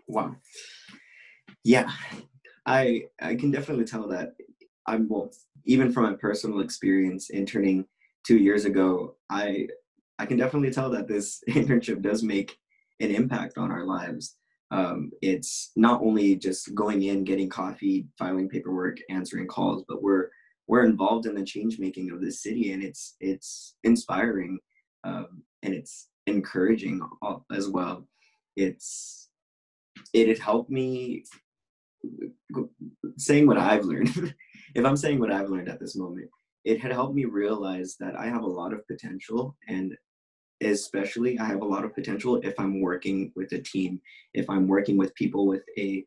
Wow. 0.07 0.37
Yeah, 1.65 1.91
I 2.67 3.05
I 3.21 3.35
can 3.35 3.51
definitely 3.51 3.85
tell 3.85 4.09
that 4.09 4.35
I'm 4.87 5.09
well, 5.09 5.31
even 5.65 5.93
from 5.93 6.05
my 6.05 6.15
personal 6.15 6.61
experience 6.61 7.31
interning 7.31 7.87
two 8.27 8.39
years 8.39 8.65
ago, 8.65 9.17
I 9.31 9.69
I 10.19 10.27
can 10.27 10.39
definitely 10.39 10.71
tell 10.71 10.91
that 10.91 11.09
this 11.09 11.43
internship 11.49 12.03
does 12.03 12.23
make 12.23 12.57
an 13.01 13.11
impact 13.11 13.59
on 13.59 13.71
our 13.71 13.85
lives. 13.85 14.37
Um, 14.71 15.11
it's 15.21 15.73
not 15.77 16.01
only 16.01 16.37
just 16.37 16.75
going 16.75 17.03
in, 17.03 17.25
getting 17.25 17.49
coffee, 17.49 18.07
filing 18.19 18.49
paperwork, 18.49 18.99
answering 19.11 19.49
calls, 19.49 19.85
but 19.89 20.03
we're 20.03 20.29
we're 20.69 20.85
involved 20.85 21.27
in 21.27 21.35
the 21.35 21.45
change 21.45 21.81
making 21.81 22.13
of 22.13 22.21
this 22.21 22.43
city, 22.43 22.73
and 22.73 22.83
it's 22.83 23.17
it's 23.21 23.75
inspiring 23.83 24.59
um, 25.05 25.43
and 25.63 25.75
it's 25.75 26.09
encouraging 26.27 27.01
as 27.53 27.69
well. 27.69 28.07
It's 28.57 29.29
it 30.13 30.29
had 30.29 30.39
helped 30.39 30.71
me 30.71 31.25
saying 33.17 33.47
what 33.47 33.59
I've 33.59 33.85
learned, 33.85 34.35
if 34.75 34.85
I'm 34.85 34.97
saying 34.97 35.19
what 35.21 35.33
I've 35.33 35.51
learned 35.51 35.69
at 35.69 35.81
this 35.81 35.97
moment, 35.97 36.29
it 36.65 36.81
had 36.81 36.93
helped 36.93 37.15
me 37.15 37.25
realize 37.25 37.97
that 38.01 38.17
I 38.17 38.27
have 38.27 38.43
a 38.43 38.47
lot 38.47 38.73
of 38.73 38.87
potential 38.87 39.57
and 39.69 39.97
especially 40.63 41.39
I 41.39 41.45
have 41.45 41.63
a 41.63 41.67
lot 41.67 41.85
of 41.85 41.95
potential 41.95 42.37
if 42.43 42.59
I'm 42.59 42.81
working 42.81 43.33
with 43.37 43.53
a 43.53 43.61
team, 43.61 44.01
if 44.35 44.49
I'm 44.49 44.69
working 44.69 44.97
with 44.97 45.15
people 45.15 45.47
with 45.47 45.63
a 45.79 46.05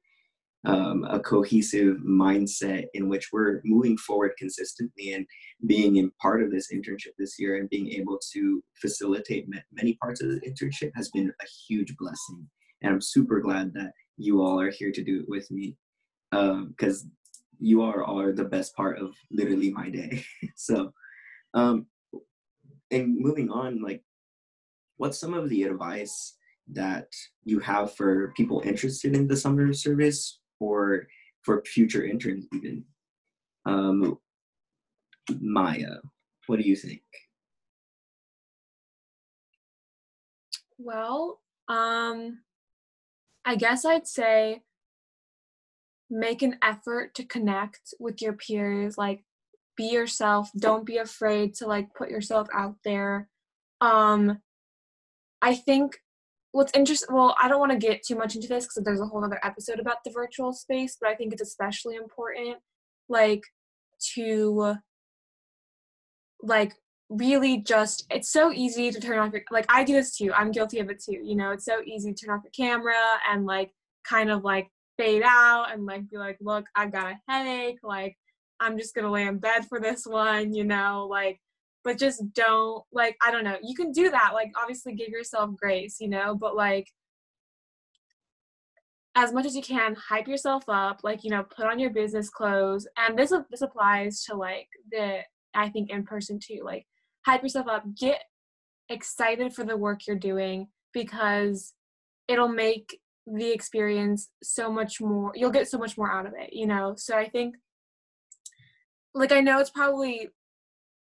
um, 0.65 1.03
a 1.09 1.19
cohesive 1.19 1.97
mindset 1.97 2.85
in 2.93 3.09
which 3.09 3.29
we're 3.33 3.59
moving 3.65 3.97
forward 3.97 4.31
consistently 4.37 5.11
and 5.11 5.25
being 5.65 5.97
in 5.97 6.09
part 6.21 6.41
of 6.41 6.51
this 6.51 6.71
internship 6.73 7.11
this 7.17 7.37
year 7.37 7.57
and 7.57 7.69
being 7.69 7.89
able 7.89 8.17
to 8.31 8.63
facilitate 8.81 9.47
many 9.73 9.95
parts 9.95 10.21
of 10.21 10.29
the 10.29 10.39
internship 10.39 10.91
has 10.95 11.09
been 11.09 11.33
a 11.41 11.47
huge 11.67 11.95
blessing. 11.97 12.47
And 12.81 12.93
I'm 12.93 13.01
super 13.01 13.41
glad 13.41 13.73
that 13.73 13.91
you 14.17 14.41
all 14.41 14.59
are 14.59 14.71
here 14.71 14.91
to 14.91 15.03
do 15.03 15.19
it 15.19 15.25
with 15.27 15.49
me 15.51 15.75
because 16.31 17.03
um, 17.03 17.11
you 17.59 17.81
are 17.81 18.03
are 18.03 18.31
the 18.31 18.43
best 18.43 18.75
part 18.75 18.99
of 18.99 19.13
literally 19.31 19.71
my 19.71 19.89
day. 19.89 20.23
so, 20.55 20.93
um, 21.53 21.87
and 22.91 23.17
moving 23.17 23.49
on, 23.49 23.81
like, 23.81 24.03
what's 24.97 25.19
some 25.19 25.33
of 25.33 25.49
the 25.49 25.63
advice 25.63 26.35
that 26.71 27.07
you 27.43 27.59
have 27.59 27.93
for 27.93 28.33
people 28.35 28.61
interested 28.65 29.15
in 29.15 29.27
the 29.27 29.35
summer 29.35 29.73
service 29.73 30.39
or 30.59 31.07
for 31.41 31.63
future 31.65 32.05
interns 32.05 32.45
even. 32.53 32.85
Um, 33.65 34.17
Maya, 35.39 35.97
what 36.47 36.59
do 36.59 36.67
you 36.67 36.75
think? 36.75 37.01
Well, 40.77 41.41
um, 41.67 42.39
I 43.45 43.55
guess 43.55 43.85
I'd 43.85 44.07
say 44.07 44.61
make 46.09 46.41
an 46.41 46.57
effort 46.61 47.15
to 47.15 47.25
connect 47.25 47.93
with 47.99 48.21
your 48.21 48.33
peers. 48.33 48.97
Like, 48.97 49.23
be 49.75 49.85
yourself. 49.85 50.49
Don't 50.57 50.85
be 50.85 50.97
afraid 50.97 51.55
to 51.55 51.67
like 51.67 51.93
put 51.93 52.09
yourself 52.09 52.47
out 52.53 52.75
there. 52.83 53.29
Um, 53.81 54.39
I 55.43 55.53
think 55.53 55.97
what's 56.53 56.71
interesting. 56.73 57.13
Well, 57.13 57.35
I 57.41 57.47
don't 57.47 57.59
want 57.59 57.73
to 57.73 57.77
get 57.77 58.03
too 58.03 58.15
much 58.15 58.35
into 58.35 58.47
this 58.47 58.65
because 58.65 58.83
there's 58.83 59.01
a 59.01 59.05
whole 59.05 59.23
other 59.23 59.39
episode 59.43 59.79
about 59.79 59.97
the 60.03 60.11
virtual 60.11 60.53
space, 60.53 60.97
but 60.99 61.09
I 61.09 61.15
think 61.15 61.33
it's 61.33 61.41
especially 61.41 61.95
important, 61.95 62.57
like, 63.09 63.43
to 64.15 64.75
like 66.41 66.73
really 67.09 67.57
just 67.57 68.05
it's 68.09 68.29
so 68.29 68.51
easy 68.51 68.91
to 68.91 68.99
turn 68.99 69.19
off 69.19 69.31
your 69.31 69.43
like 69.51 69.65
I 69.69 69.83
do 69.83 69.93
this 69.93 70.17
too. 70.17 70.33
I'm 70.33 70.51
guilty 70.51 70.79
of 70.79 70.89
it 70.89 71.01
too. 71.03 71.19
You 71.23 71.35
know, 71.35 71.51
it's 71.51 71.65
so 71.65 71.81
easy 71.85 72.13
to 72.13 72.25
turn 72.25 72.35
off 72.35 72.43
the 72.43 72.49
camera 72.49 72.95
and 73.29 73.45
like 73.45 73.71
kind 74.03 74.29
of 74.29 74.43
like 74.43 74.67
fade 74.97 75.23
out 75.23 75.67
and 75.71 75.85
like 75.85 76.09
be 76.09 76.17
like, 76.17 76.37
look, 76.41 76.65
I've 76.75 76.91
got 76.91 77.11
a 77.11 77.19
headache, 77.27 77.79
like 77.83 78.17
I'm 78.59 78.77
just 78.77 78.95
gonna 78.95 79.11
lay 79.11 79.23
in 79.23 79.37
bed 79.37 79.67
for 79.67 79.79
this 79.79 80.05
one, 80.05 80.53
you 80.53 80.63
know, 80.63 81.07
like 81.09 81.39
but 81.83 81.99
just 81.99 82.21
don't 82.33 82.83
like 82.91 83.15
I 83.21 83.31
don't 83.31 83.43
know. 83.43 83.57
You 83.61 83.75
can 83.75 83.91
do 83.91 84.09
that, 84.09 84.31
like 84.33 84.51
obviously 84.59 84.93
give 84.93 85.09
yourself 85.09 85.51
grace, 85.55 85.97
you 85.99 86.09
know, 86.09 86.35
but 86.35 86.55
like 86.55 86.87
as 89.15 89.31
much 89.31 89.45
as 89.45 89.55
you 89.55 89.61
can 89.61 89.95
hype 89.95 90.27
yourself 90.27 90.63
up 90.67 91.01
like 91.03 91.23
you 91.23 91.29
know 91.29 91.43
put 91.43 91.65
on 91.65 91.79
your 91.79 91.91
business 91.91 92.29
clothes 92.29 92.87
and 92.97 93.17
this 93.17 93.33
this 93.51 93.61
applies 93.61 94.23
to 94.23 94.35
like 94.35 94.67
the 94.91 95.19
i 95.53 95.69
think 95.69 95.89
in 95.89 96.03
person 96.03 96.39
too 96.39 96.61
like 96.63 96.85
hype 97.25 97.41
yourself 97.41 97.67
up, 97.67 97.83
get 97.97 98.21
excited 98.89 99.53
for 99.53 99.63
the 99.63 99.77
work 99.77 100.05
you're 100.05 100.15
doing 100.15 100.67
because 100.93 101.73
it'll 102.27 102.49
make 102.49 102.99
the 103.27 103.49
experience 103.49 104.29
so 104.41 104.69
much 104.71 104.99
more 104.99 105.31
you'll 105.35 105.49
get 105.49 105.69
so 105.69 105.77
much 105.77 105.97
more 105.97 106.11
out 106.11 106.25
of 106.25 106.33
it 106.37 106.51
you 106.51 106.67
know 106.67 106.93
so 106.97 107.15
i 107.17 107.27
think 107.29 107.55
like 109.13 109.31
i 109.31 109.39
know 109.39 109.59
it's 109.59 109.69
probably 109.69 110.27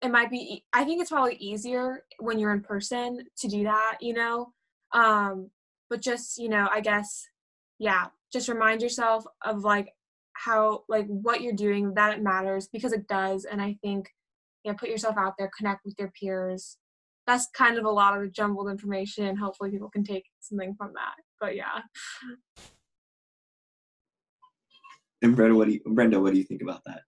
it 0.02 0.12
might 0.12 0.30
be 0.30 0.64
i 0.74 0.84
think 0.84 1.02
it's 1.02 1.12
probably 1.12 1.36
easier 1.36 2.04
when 2.20 2.40
you're 2.40 2.54
in 2.54 2.62
person 2.62 3.20
to 3.38 3.48
do 3.48 3.64
that 3.64 3.98
you 4.02 4.14
know 4.14 4.52
um 4.94 5.50
but 5.90 6.02
just 6.02 6.38
you 6.38 6.50
know 6.50 6.68
i 6.72 6.80
guess 6.80 7.28
yeah 7.80 8.08
just 8.32 8.50
remind 8.50 8.82
yourself 8.82 9.26
of 9.46 9.64
like 9.64 9.94
how 10.34 10.84
like 10.88 11.06
what 11.08 11.42
you're 11.42 11.54
doing 11.54 11.94
that 11.96 12.18
it 12.18 12.24
matters 12.24 12.68
because 12.72 12.94
it 12.94 13.08
does 13.08 13.46
and 13.46 13.62
i 13.62 13.76
think 13.82 14.10
yeah, 14.64 14.74
put 14.74 14.90
yourself 14.90 15.18
out 15.18 15.36
there, 15.38 15.50
connect 15.58 15.86
with 15.86 15.96
your 15.98 16.12
peers. 16.20 16.78
That's 17.28 17.48
kind 17.56 17.78
of 17.78 17.86
a 17.86 17.90
lot 17.90 18.20
of 18.20 18.32
jumbled 18.32 18.70
information. 18.70 19.38
Hopefully, 19.38 19.72
people 19.72 19.90
can 19.90 20.04
take 20.04 20.26
something 20.40 20.76
from 20.78 20.94
that. 20.96 21.14
But 21.40 21.56
yeah. 21.56 21.82
And 25.22 25.36
Brenda, 25.36 25.56
what 25.56 25.68
do 25.68 25.74
you, 25.74 25.82
Brenda, 25.86 26.20
what 26.20 26.34
do 26.34 26.40
you 26.40 26.46
think 26.46 26.62
about 26.62 26.82
that? 26.86 27.02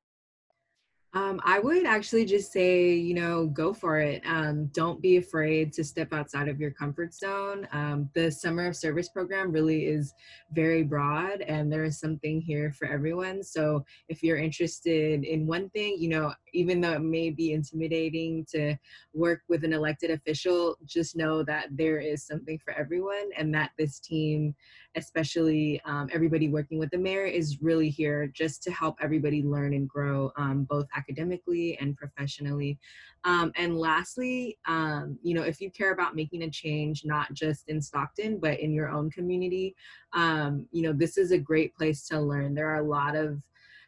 Um, 1.13 1.41
I 1.43 1.59
would 1.59 1.85
actually 1.85 2.23
just 2.23 2.53
say, 2.53 2.93
you 2.93 3.13
know, 3.13 3.47
go 3.47 3.73
for 3.73 3.99
it. 3.99 4.21
Um, 4.25 4.67
don't 4.67 5.01
be 5.01 5.17
afraid 5.17 5.73
to 5.73 5.83
step 5.83 6.13
outside 6.13 6.47
of 6.47 6.57
your 6.57 6.71
comfort 6.71 7.13
zone. 7.13 7.67
Um, 7.73 8.09
the 8.15 8.31
Summer 8.31 8.67
of 8.67 8.77
Service 8.77 9.09
program 9.09 9.51
really 9.51 9.87
is 9.87 10.13
very 10.53 10.83
broad, 10.83 11.41
and 11.41 11.69
there 11.69 11.83
is 11.83 11.99
something 11.99 12.39
here 12.39 12.71
for 12.71 12.87
everyone. 12.87 13.43
So 13.43 13.83
if 14.07 14.23
you're 14.23 14.37
interested 14.37 15.25
in 15.25 15.47
one 15.47 15.69
thing, 15.71 15.97
you 15.99 16.07
know, 16.07 16.33
even 16.53 16.79
though 16.79 16.93
it 16.93 17.01
may 17.01 17.29
be 17.29 17.51
intimidating 17.51 18.45
to 18.51 18.77
work 19.13 19.41
with 19.49 19.65
an 19.65 19.73
elected 19.73 20.11
official, 20.11 20.77
just 20.85 21.17
know 21.17 21.43
that 21.43 21.67
there 21.71 21.99
is 21.99 22.25
something 22.25 22.57
for 22.63 22.73
everyone, 22.73 23.31
and 23.37 23.53
that 23.53 23.71
this 23.77 23.99
team 23.99 24.55
especially 24.95 25.81
um, 25.85 26.09
everybody 26.11 26.49
working 26.49 26.79
with 26.79 26.89
the 26.91 26.97
mayor, 26.97 27.25
is 27.25 27.61
really 27.61 27.89
here 27.89 28.27
just 28.27 28.61
to 28.63 28.71
help 28.71 28.97
everybody 29.01 29.41
learn 29.41 29.73
and 29.73 29.87
grow 29.87 30.31
um, 30.37 30.63
both 30.63 30.87
academically 30.95 31.77
and 31.79 31.95
professionally. 31.97 32.77
Um, 33.23 33.51
and 33.55 33.77
lastly, 33.77 34.57
um, 34.67 35.17
you 35.21 35.33
know, 35.33 35.43
if 35.43 35.61
you 35.61 35.69
care 35.71 35.93
about 35.93 36.15
making 36.15 36.43
a 36.43 36.49
change, 36.49 37.05
not 37.05 37.33
just 37.33 37.69
in 37.69 37.81
Stockton, 37.81 38.39
but 38.39 38.59
in 38.59 38.73
your 38.73 38.89
own 38.89 39.09
community, 39.11 39.75
um, 40.13 40.67
you 40.71 40.81
know, 40.81 40.93
this 40.93 41.17
is 41.17 41.31
a 41.31 41.37
great 41.37 41.75
place 41.75 42.07
to 42.07 42.19
learn. 42.19 42.55
There 42.55 42.69
are 42.69 42.81
a 42.81 42.87
lot 42.87 43.15
of 43.15 43.41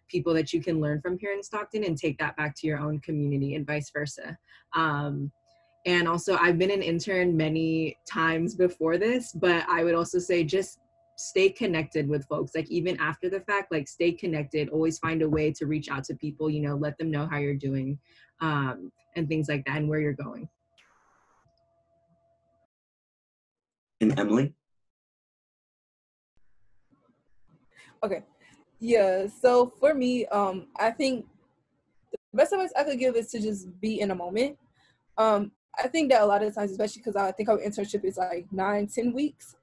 people 0.08 0.34
that 0.36 0.54
you 0.54 0.62
can 0.62 0.80
learn 0.80 1.02
from 1.02 1.18
here 1.18 1.34
in 1.34 1.42
Stockton 1.42 1.84
and 1.84 1.98
take 1.98 2.18
that 2.20 2.38
back 2.38 2.56
to 2.58 2.68
your 2.68 2.78
own 2.78 3.00
community 3.00 3.56
and 3.56 3.66
vice 3.66 3.90
versa. 3.90 4.38
Um, 4.74 5.32
and 5.86 6.08
also, 6.08 6.38
I've 6.38 6.58
been 6.58 6.72
an 6.72 6.82
intern 6.82 7.36
many 7.36 7.98
times 8.10 8.56
before 8.56 8.98
this, 8.98 9.34
but 9.34 9.66
I 9.68 9.84
would 9.84 9.96
also 9.96 10.18
say 10.18 10.44
just 10.44 10.80
stay 11.16 11.50
connected 11.50 12.08
with 12.08 12.26
folks 12.28 12.54
like 12.56 12.70
even 12.70 13.00
after 13.00 13.30
the 13.30 13.40
fact 13.42 13.72
like 13.72 13.88
stay 13.88 14.12
connected 14.12 14.70
always 14.70 14.98
find 14.98 15.22
a 15.22 15.30
way 15.30 15.52
to 15.52 15.68
reach 15.68 15.90
out 15.90 16.04
to 16.04 16.16
people 16.16 16.50
you 16.50 16.60
know 16.60 16.76
let 16.76 16.98
them 16.98 17.12
know 17.12 17.28
how 17.30 17.38
you're 17.38 17.54
doing 17.54 17.98
um, 18.42 18.92
and 19.16 19.28
things 19.28 19.48
like 19.48 19.64
that 19.66 19.78
and 19.78 19.88
where 19.88 20.00
you're 20.00 20.14
going. 20.14 20.50
And 24.02 24.18
emily? 24.20 24.54
Okay. 28.04 28.24
Yeah 28.80 29.28
so 29.28 29.72
for 29.80 29.94
me 29.94 30.26
um 30.28 30.68
i 30.78 30.92
think 30.92 31.26
the 32.12 32.18
best 32.34 32.52
advice 32.54 32.74
i 32.78 32.84
could 32.84 33.00
give 33.00 33.16
is 33.16 33.30
to 33.32 33.40
just 33.40 33.80
be 33.80 34.00
in 34.00 34.12
a 34.12 34.16
moment. 34.16 34.58
Um 35.18 35.52
i 35.78 35.88
think 35.88 36.12
that 36.12 36.22
a 36.22 36.26
lot 36.26 36.44
of 36.44 36.54
times 36.54 36.72
especially 36.72 37.02
because 37.02 37.16
i 37.16 37.32
think 37.32 37.50
our 37.50 37.60
internship 37.60 38.04
is 38.04 38.18
like 38.18 38.46
nine 38.52 38.88
ten 38.88 39.14
weeks 39.14 39.56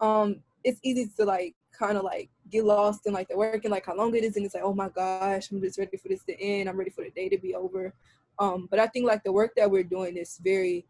um 0.00 0.42
it's 0.66 0.80
easy 0.82 1.08
to 1.16 1.24
like 1.24 1.54
kind 1.72 1.96
of 1.96 2.02
like 2.02 2.28
get 2.50 2.64
lost 2.64 3.06
in 3.06 3.12
like 3.12 3.28
the 3.28 3.36
work 3.36 3.64
and 3.64 3.70
like 3.70 3.86
how 3.86 3.94
long 3.94 4.14
it 4.16 4.24
is 4.24 4.36
and 4.36 4.44
it's 4.44 4.54
like 4.54 4.64
oh 4.64 4.74
my 4.74 4.88
gosh 4.88 5.50
i'm 5.50 5.60
just 5.60 5.78
ready 5.78 5.96
for 5.96 6.08
this 6.08 6.24
to 6.24 6.38
end. 6.40 6.68
I'm 6.68 6.76
ready 6.76 6.90
for 6.90 7.04
the 7.04 7.10
day 7.10 7.28
to 7.28 7.38
be 7.38 7.54
over. 7.54 7.94
Um 8.38 8.66
but 8.68 8.80
i 8.80 8.86
think 8.88 9.06
like 9.06 9.22
the 9.22 9.32
work 9.32 9.52
that 9.56 9.70
we're 9.70 9.84
doing 9.84 10.16
is 10.16 10.38
very 10.42 10.84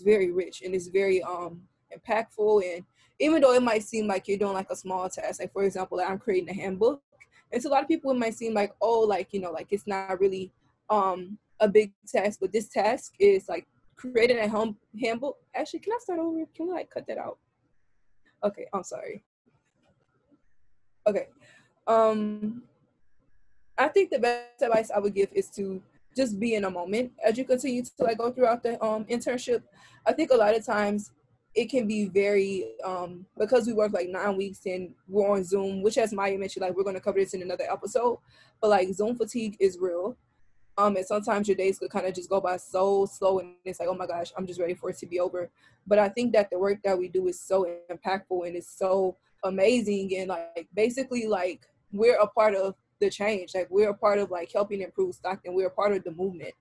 very 0.00 0.32
rich 0.32 0.62
and 0.62 0.74
it's 0.74 0.88
very 0.88 1.22
um 1.22 1.60
impactful 1.96 2.74
and 2.74 2.84
even 3.20 3.42
though 3.42 3.52
it 3.52 3.62
might 3.62 3.82
seem 3.82 4.06
like 4.06 4.26
you're 4.26 4.38
doing 4.38 4.54
like 4.54 4.70
a 4.70 4.76
small 4.76 5.08
task 5.10 5.40
like 5.40 5.52
for 5.52 5.64
example 5.64 5.98
like 5.98 6.08
i'm 6.10 6.18
creating 6.18 6.48
a 6.48 6.54
handbook 6.54 7.00
and 7.52 7.62
to 7.62 7.68
a 7.68 7.70
lot 7.70 7.82
of 7.82 7.88
people 7.88 8.10
it 8.10 8.18
might 8.18 8.34
seem 8.34 8.54
like 8.54 8.74
oh 8.80 9.00
like 9.00 9.28
you 9.32 9.40
know 9.40 9.52
like 9.52 9.68
it's 9.70 9.86
not 9.86 10.20
really 10.20 10.50
um 10.90 11.38
a 11.60 11.68
big 11.68 11.92
task 12.06 12.38
but 12.40 12.52
this 12.52 12.68
task 12.68 13.14
is 13.18 13.48
like 13.48 13.66
creating 13.96 14.38
a 14.38 14.48
home 14.48 14.76
handbook. 15.00 15.36
Actually 15.54 15.80
can 15.80 15.92
i 15.92 15.98
start 16.00 16.18
over? 16.18 16.44
Can 16.54 16.66
we 16.66 16.72
like 16.72 16.90
cut 16.90 17.06
that 17.06 17.18
out 17.18 17.38
Okay, 18.44 18.66
I'm 18.72 18.84
sorry. 18.84 19.22
Okay. 21.06 21.28
Um 21.86 22.62
I 23.76 23.88
think 23.88 24.10
the 24.10 24.18
best 24.18 24.62
advice 24.62 24.90
I 24.90 24.98
would 24.98 25.14
give 25.14 25.28
is 25.32 25.48
to 25.50 25.80
just 26.16 26.38
be 26.40 26.54
in 26.54 26.64
a 26.64 26.70
moment 26.70 27.12
as 27.24 27.38
you 27.38 27.44
continue 27.44 27.82
to 27.82 27.90
like 28.00 28.18
go 28.18 28.30
throughout 28.32 28.62
the 28.62 28.82
um 28.84 29.04
internship. 29.04 29.62
I 30.06 30.12
think 30.12 30.30
a 30.30 30.36
lot 30.36 30.56
of 30.56 30.64
times 30.64 31.12
it 31.54 31.70
can 31.70 31.86
be 31.86 32.06
very 32.06 32.72
um 32.84 33.26
because 33.38 33.66
we 33.66 33.72
work 33.72 33.92
like 33.92 34.08
nine 34.08 34.36
weeks 34.36 34.60
and 34.66 34.94
we're 35.08 35.28
on 35.30 35.44
Zoom, 35.44 35.82
which 35.82 35.98
as 35.98 36.12
Maya 36.12 36.38
mentioned, 36.38 36.62
like 36.62 36.76
we're 36.76 36.84
gonna 36.84 37.00
cover 37.00 37.18
this 37.18 37.34
in 37.34 37.42
another 37.42 37.64
episode. 37.70 38.18
But 38.60 38.70
like 38.70 38.92
Zoom 38.92 39.16
fatigue 39.16 39.56
is 39.60 39.78
real. 39.80 40.16
Um, 40.78 40.94
and 40.94 41.04
sometimes 41.04 41.48
your 41.48 41.56
days 41.56 41.80
could 41.80 41.90
kind 41.90 42.06
of 42.06 42.14
just 42.14 42.30
go 42.30 42.40
by 42.40 42.56
so 42.56 43.04
slow, 43.04 43.40
and 43.40 43.54
it's 43.64 43.80
like, 43.80 43.88
oh 43.88 43.96
my 43.96 44.06
gosh, 44.06 44.32
I'm 44.36 44.46
just 44.46 44.60
ready 44.60 44.74
for 44.74 44.90
it 44.90 44.98
to 44.98 45.06
be 45.06 45.18
over. 45.18 45.50
But 45.88 45.98
I 45.98 46.08
think 46.08 46.32
that 46.34 46.50
the 46.50 46.58
work 46.58 46.78
that 46.84 46.96
we 46.96 47.08
do 47.08 47.26
is 47.26 47.40
so 47.40 47.68
impactful 47.90 48.46
and 48.46 48.56
it's 48.56 48.78
so 48.78 49.16
amazing, 49.42 50.16
and 50.16 50.28
like 50.28 50.68
basically, 50.72 51.26
like 51.26 51.66
we're 51.92 52.16
a 52.18 52.28
part 52.28 52.54
of 52.54 52.76
the 53.00 53.10
change. 53.10 53.56
Like 53.56 53.66
we're 53.70 53.90
a 53.90 53.94
part 53.94 54.20
of 54.20 54.30
like 54.30 54.52
helping 54.52 54.82
improve 54.82 55.16
Stockton. 55.16 55.54
We're 55.54 55.66
a 55.66 55.70
part 55.70 55.92
of 55.92 56.04
the 56.04 56.12
movement. 56.12 56.54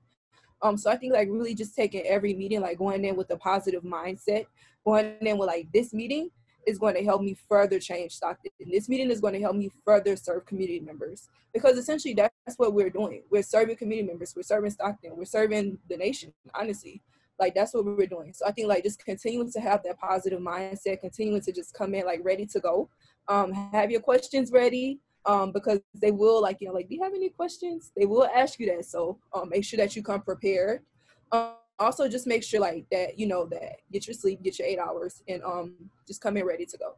Um, 0.64 0.78
so 0.78 0.90
I 0.90 0.98
think 0.98 1.14
like 1.14 1.30
really 1.30 1.54
just 1.54 1.76
taking 1.76 2.04
every 2.08 2.34
meeting, 2.34 2.62
like 2.62 2.80
going 2.80 3.06
in 3.06 3.16
with 3.16 3.30
a 3.30 3.38
positive 3.38 3.84
mindset, 3.84 4.48
going 4.84 5.16
in 5.22 5.38
with 5.38 5.48
like 5.48 5.72
this 5.72 5.94
meeting 5.94 6.32
is 6.68 6.78
going 6.78 6.94
to 6.96 7.04
help 7.04 7.22
me 7.22 7.36
further 7.50 7.80
change 7.80 8.12
Stockton. 8.12 8.52
This 8.70 8.90
meeting 8.90 9.10
is 9.10 9.22
going 9.22 9.34
to 9.34 9.40
help 9.40 9.56
me 9.56 9.72
further 9.86 10.18
serve 10.18 10.46
community 10.46 10.82
members 10.82 11.30
because 11.54 11.78
essentially 11.78 12.14
that's 12.14 12.58
what 12.58 12.74
we're 12.74 12.90
doing. 12.90 13.24
We're 13.32 13.42
serving 13.42 13.78
community 13.78 14.06
members. 14.06 14.34
We're 14.36 14.44
serving 14.44 14.72
Stockton. 14.72 15.16
We're 15.16 15.26
serving 15.26 15.80
the 15.90 15.96
nation. 15.96 16.34
Honestly, 16.54 17.02
like 17.40 17.56
that's 17.56 17.74
what 17.74 17.86
we're 17.86 18.06
doing. 18.06 18.34
So 18.34 18.46
I 18.46 18.52
think 18.52 18.68
like 18.68 18.84
just 18.84 19.04
continuing 19.04 19.50
to 19.54 19.62
have 19.62 19.82
that 19.84 19.98
positive 19.98 20.42
mindset, 20.42 21.00
continuing 21.00 21.42
to 21.42 21.54
just 21.54 21.74
come 21.74 21.96
in 21.96 22.06
like 22.06 22.20
ready 22.22 22.46
to 22.48 22.60
go. 22.60 22.90
Um, 23.30 23.54
have 23.54 23.90
your 23.90 24.02
questions 24.02 24.52
ready. 24.52 25.00
Um, 25.26 25.52
because 25.52 25.80
they 25.94 26.12
will 26.12 26.42
like 26.42 26.62
you 26.62 26.68
know 26.68 26.74
like 26.74 26.88
do 26.88 26.96
you 26.96 27.04
have 27.04 27.14
any 27.14 27.30
questions? 27.30 27.92
They 27.98 28.06
will 28.06 28.30
ask 28.34 28.60
you 28.60 28.68
that. 28.68 28.86
So 28.86 29.18
um, 29.34 29.50
make 29.50 29.66
sure 29.66 29.78
that 29.78 29.96
you 29.96 30.04
come 30.04 30.22
prepared. 30.22 30.84
Um, 31.32 31.56
also 31.80 32.08
just 32.08 32.28
make 32.28 32.44
sure 32.44 32.60
like 32.60 32.86
that 32.92 33.20
you 33.20 33.28
know 33.28 33.46
that 33.46 33.78
get 33.92 34.08
your 34.08 34.14
sleep 34.14 34.42
get 34.42 34.58
your 34.58 34.68
eight 34.68 34.80
hours 34.80 35.22
and 35.28 35.44
um 35.44 35.76
just 36.08 36.22
come 36.22 36.38
in 36.38 36.46
ready 36.46 36.66
to 36.66 36.78
go 36.78 36.96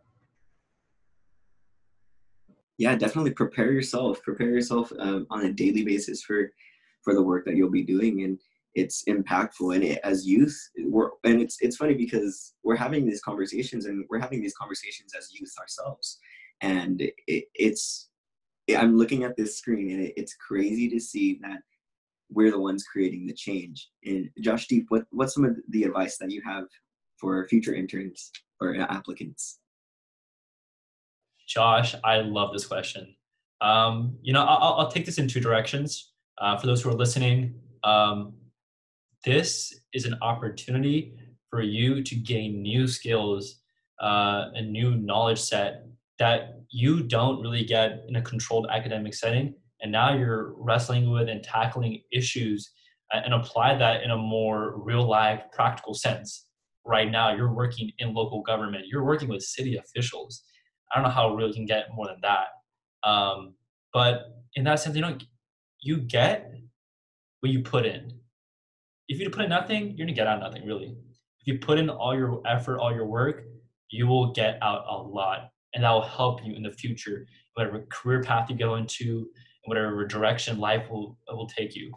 yeah, 2.79 2.95
definitely 2.95 3.31
prepare 3.31 3.73
yourself. 3.73 4.23
Prepare 4.23 4.47
yourself 4.47 4.91
um, 4.99 5.27
on 5.29 5.45
a 5.45 5.53
daily 5.53 5.83
basis 5.83 6.23
for 6.23 6.49
for 7.03 7.13
the 7.13 7.21
work 7.21 7.45
that 7.45 7.55
you'll 7.55 7.69
be 7.69 7.83
doing, 7.83 8.23
and 8.23 8.39
it's 8.73 9.03
impactful. 9.03 9.75
And 9.75 9.83
it, 9.83 9.99
as 10.05 10.25
youth, 10.25 10.57
we're 10.85 11.09
and 11.25 11.41
it's 11.41 11.57
it's 11.59 11.75
funny 11.75 11.93
because 11.93 12.53
we're 12.63 12.77
having 12.77 13.05
these 13.05 13.21
conversations, 13.21 13.85
and 13.85 14.05
we're 14.09 14.19
having 14.19 14.41
these 14.41 14.55
conversations 14.55 15.11
as 15.13 15.29
youth 15.37 15.53
ourselves, 15.59 16.19
and 16.61 17.01
it, 17.01 17.45
it's 17.53 18.09
I'm 18.73 18.97
looking 18.97 19.25
at 19.25 19.35
this 19.35 19.57
screen, 19.57 19.91
and 19.91 20.05
it, 20.05 20.13
it's 20.15 20.35
crazy 20.35 20.89
to 20.89 21.01
see 21.01 21.37
that 21.41 21.59
we're 22.29 22.51
the 22.51 22.59
ones 22.59 22.83
creating 22.83 23.27
the 23.27 23.33
change. 23.33 23.89
And 24.05 24.29
Josh 24.41 24.67
Deep, 24.67 24.85
what 24.89 25.03
what's 25.11 25.33
some 25.33 25.45
of 25.45 25.55
the 25.69 25.83
advice 25.83 26.17
that 26.17 26.31
you 26.31 26.41
have 26.45 26.65
for 27.17 27.47
future 27.47 27.73
interns 27.73 28.31
or 28.61 28.75
applicants? 28.79 29.59
Josh, 31.47 31.95
I 32.03 32.21
love 32.21 32.53
this 32.53 32.67
question. 32.67 33.15
Um, 33.61 34.17
you 34.21 34.33
know, 34.33 34.43
I'll, 34.43 34.75
I'll, 34.75 34.91
take 34.91 35.05
this 35.05 35.17
in 35.17 35.27
two 35.27 35.41
directions. 35.41 36.13
Uh, 36.37 36.57
for 36.57 36.67
those 36.67 36.81
who 36.81 36.89
are 36.89 36.93
listening, 36.93 37.55
um, 37.83 38.33
this 39.25 39.81
is 39.93 40.05
an 40.05 40.15
opportunity 40.21 41.15
for 41.49 41.61
you 41.61 42.01
to 42.03 42.15
gain 42.15 42.61
new 42.61 42.87
skills, 42.87 43.59
uh, 44.01 44.45
a 44.53 44.61
new 44.61 44.95
knowledge 44.95 45.39
set 45.39 45.85
that 46.19 46.61
you 46.69 47.01
don't 47.01 47.41
really 47.41 47.65
get 47.65 48.03
in 48.07 48.15
a 48.15 48.21
controlled 48.21 48.67
academic 48.69 49.13
setting. 49.13 49.55
And 49.81 49.91
now 49.91 50.13
you're 50.13 50.53
wrestling 50.57 51.09
with 51.11 51.29
and 51.29 51.43
tackling 51.43 52.01
issues 52.11 52.71
uh, 53.13 53.21
and 53.23 53.33
apply 53.33 53.75
that 53.77 54.03
in 54.03 54.11
a 54.11 54.17
more 54.17 54.81
real 54.81 55.07
life, 55.07 55.41
practical 55.51 55.93
sense. 55.93 56.45
Right 56.85 57.09
now, 57.09 57.35
you're 57.35 57.53
working 57.53 57.91
in 57.99 58.13
local 58.13 58.41
government, 58.41 58.85
you're 58.87 59.05
working 59.05 59.29
with 59.29 59.43
city 59.43 59.77
officials 59.77 60.43
I 60.91 60.97
don't 60.97 61.03
know 61.03 61.13
how 61.13 61.35
real 61.35 61.53
can 61.53 61.65
get 61.65 61.87
more 61.93 62.07
than 62.07 62.21
that. 62.21 63.07
Um, 63.07 63.53
but 63.93 64.43
in 64.55 64.63
that 64.65 64.79
sense, 64.79 64.95
you 64.95 65.01
know, 65.01 65.17
you 65.81 65.97
get 65.97 66.51
what 67.41 67.51
you 67.51 67.61
put 67.61 67.85
in. 67.85 68.19
If 69.07 69.19
you 69.19 69.29
put 69.29 69.43
in 69.43 69.49
nothing, 69.49 69.95
you're 69.95 70.05
gonna 70.05 70.15
get 70.15 70.27
out 70.27 70.39
nothing 70.39 70.65
really. 70.65 70.95
If 71.41 71.47
you 71.47 71.59
put 71.59 71.79
in 71.79 71.89
all 71.89 72.15
your 72.15 72.41
effort, 72.45 72.79
all 72.79 72.93
your 72.93 73.05
work, 73.05 73.43
you 73.89 74.07
will 74.07 74.33
get 74.33 74.59
out 74.61 74.83
a 74.87 74.95
lot, 74.95 75.49
and 75.73 75.83
that 75.83 75.91
will 75.91 76.01
help 76.01 76.43
you 76.45 76.53
in 76.53 76.63
the 76.63 76.71
future, 76.71 77.25
whatever 77.53 77.85
career 77.89 78.21
path 78.21 78.49
you 78.49 78.55
go 78.55 78.75
into, 78.75 79.27
whatever 79.65 80.05
direction 80.05 80.59
life 80.59 80.89
will 80.89 81.17
will 81.29 81.47
take 81.47 81.75
you. 81.75 81.91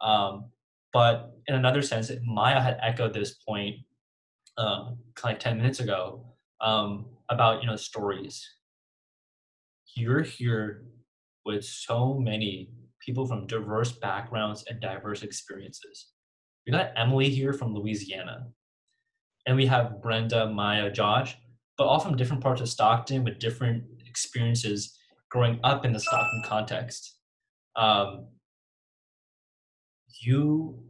Um, 0.00 0.50
but 0.92 1.32
in 1.46 1.54
another 1.54 1.82
sense, 1.82 2.10
Maya 2.24 2.60
had 2.60 2.78
echoed 2.82 3.12
this 3.12 3.34
point 3.46 3.76
um, 4.56 4.98
like 5.24 5.38
ten 5.38 5.56
minutes 5.56 5.80
ago. 5.80 6.24
Um, 6.60 7.06
about 7.30 7.60
you 7.62 7.68
know 7.68 7.76
stories 7.76 8.48
you're 9.94 10.22
here 10.22 10.84
with 11.44 11.64
so 11.64 12.14
many 12.14 12.70
people 13.00 13.26
from 13.26 13.46
diverse 13.46 13.92
backgrounds 13.92 14.64
and 14.68 14.80
diverse 14.80 15.22
experiences 15.22 16.08
we 16.66 16.72
got 16.72 16.92
emily 16.96 17.28
here 17.28 17.52
from 17.52 17.74
louisiana 17.74 18.46
and 19.46 19.56
we 19.56 19.66
have 19.66 20.00
brenda 20.02 20.46
maya 20.50 20.90
josh 20.90 21.36
but 21.76 21.84
all 21.84 22.00
from 22.00 22.16
different 22.16 22.42
parts 22.42 22.60
of 22.60 22.68
stockton 22.68 23.24
with 23.24 23.38
different 23.38 23.82
experiences 24.06 24.97
growing 25.30 25.60
up 25.64 25.84
in 25.84 25.92
the 25.92 26.00
stockton 26.00 26.42
context 26.44 27.18
um, 27.76 28.26
you 30.20 30.82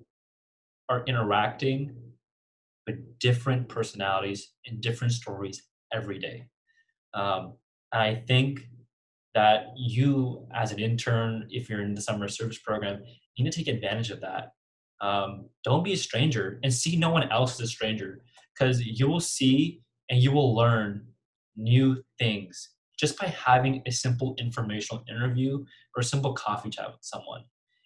are 0.89 1.05
interacting 1.07 1.95
with 2.87 3.19
different 3.19 3.69
personalities 3.69 4.53
and 4.67 4.81
different 4.81 5.13
stories 5.13 5.63
every 5.93 6.19
day. 6.19 6.47
Um, 7.15 7.55
I 7.93 8.23
think 8.27 8.67
that 9.35 9.67
you, 9.77 10.47
as 10.55 10.73
an 10.73 10.79
intern, 10.79 11.47
if 11.51 11.69
you're 11.69 11.83
in 11.83 11.95
the 11.95 12.01
summer 12.01 12.29
service 12.29 12.59
program, 12.59 13.03
you 13.37 13.45
need 13.45 13.53
to 13.53 13.65
take 13.65 13.75
advantage 13.75 14.11
of 14.11 14.21
that. 14.23 14.53
Um, 15.01 15.51
don't 15.63 15.85
be 15.85 15.93
a 15.93 15.97
stranger 15.97 16.59
and 16.63 16.73
see 16.73 16.97
no 16.97 17.11
one 17.11 17.31
else 17.31 17.61
as 17.61 17.69
a 17.69 17.71
stranger 17.71 18.23
because 18.53 18.83
you 18.83 19.07
will 19.07 19.21
see 19.21 19.83
and 20.11 20.21
you 20.21 20.33
will 20.33 20.57
learn 20.57 21.07
new 21.57 22.03
things 22.19 22.71
just 22.99 23.19
by 23.19 23.27
having 23.29 23.83
a 23.87 23.93
simple 23.93 24.35
informational 24.39 25.05
interview 25.09 25.65
or 25.97 26.01
a 26.01 26.05
simple 26.05 26.33
coffee 26.33 26.71
chat 26.71 26.89
with 26.89 27.03
someone. 27.03 27.45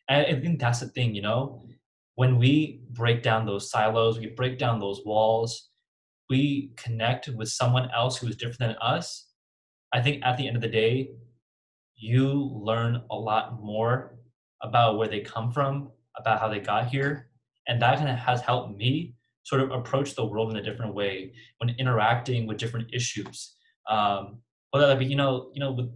And 0.08 0.26
I 0.26 0.40
think 0.40 0.58
that's 0.58 0.80
the 0.80 0.88
thing, 0.88 1.14
you 1.14 1.22
know, 1.22 1.62
when 2.14 2.38
we 2.38 2.82
break 2.90 3.22
down 3.22 3.46
those 3.46 3.70
silos, 3.70 4.18
we 4.18 4.26
break 4.26 4.58
down 4.58 4.78
those 4.78 5.00
walls, 5.04 5.70
we 6.28 6.72
connect 6.76 7.28
with 7.28 7.48
someone 7.48 7.90
else 7.94 8.16
who 8.18 8.28
is 8.28 8.36
different 8.36 8.58
than 8.58 8.76
us, 8.80 9.32
I 9.92 10.00
think 10.00 10.24
at 10.24 10.36
the 10.36 10.46
end 10.46 10.56
of 10.56 10.62
the 10.62 10.68
day, 10.68 11.10
you 11.96 12.50
learn 12.54 13.02
a 13.10 13.14
lot 13.14 13.62
more 13.62 14.18
about 14.62 14.96
where 14.96 15.08
they 15.08 15.20
come 15.20 15.52
from, 15.52 15.90
about 16.18 16.40
how 16.40 16.48
they 16.48 16.60
got 16.60 16.88
here. 16.88 17.28
And 17.68 17.80
that 17.82 17.98
kind 17.98 18.10
of 18.10 18.16
has 18.16 18.40
helped 18.40 18.76
me 18.76 19.14
sort 19.44 19.60
of 19.60 19.70
approach 19.70 20.14
the 20.14 20.24
world 20.24 20.50
in 20.50 20.56
a 20.56 20.62
different 20.62 20.94
way 20.94 21.34
when 21.58 21.74
interacting 21.78 22.46
with 22.46 22.58
different 22.58 22.88
issues. 22.92 23.54
Um, 23.88 24.38
whether 24.72 24.86
that 24.86 24.98
be, 24.98 25.04
you 25.06 25.16
know, 25.16 25.50
you 25.52 25.60
know, 25.60 25.70
with 25.70 25.86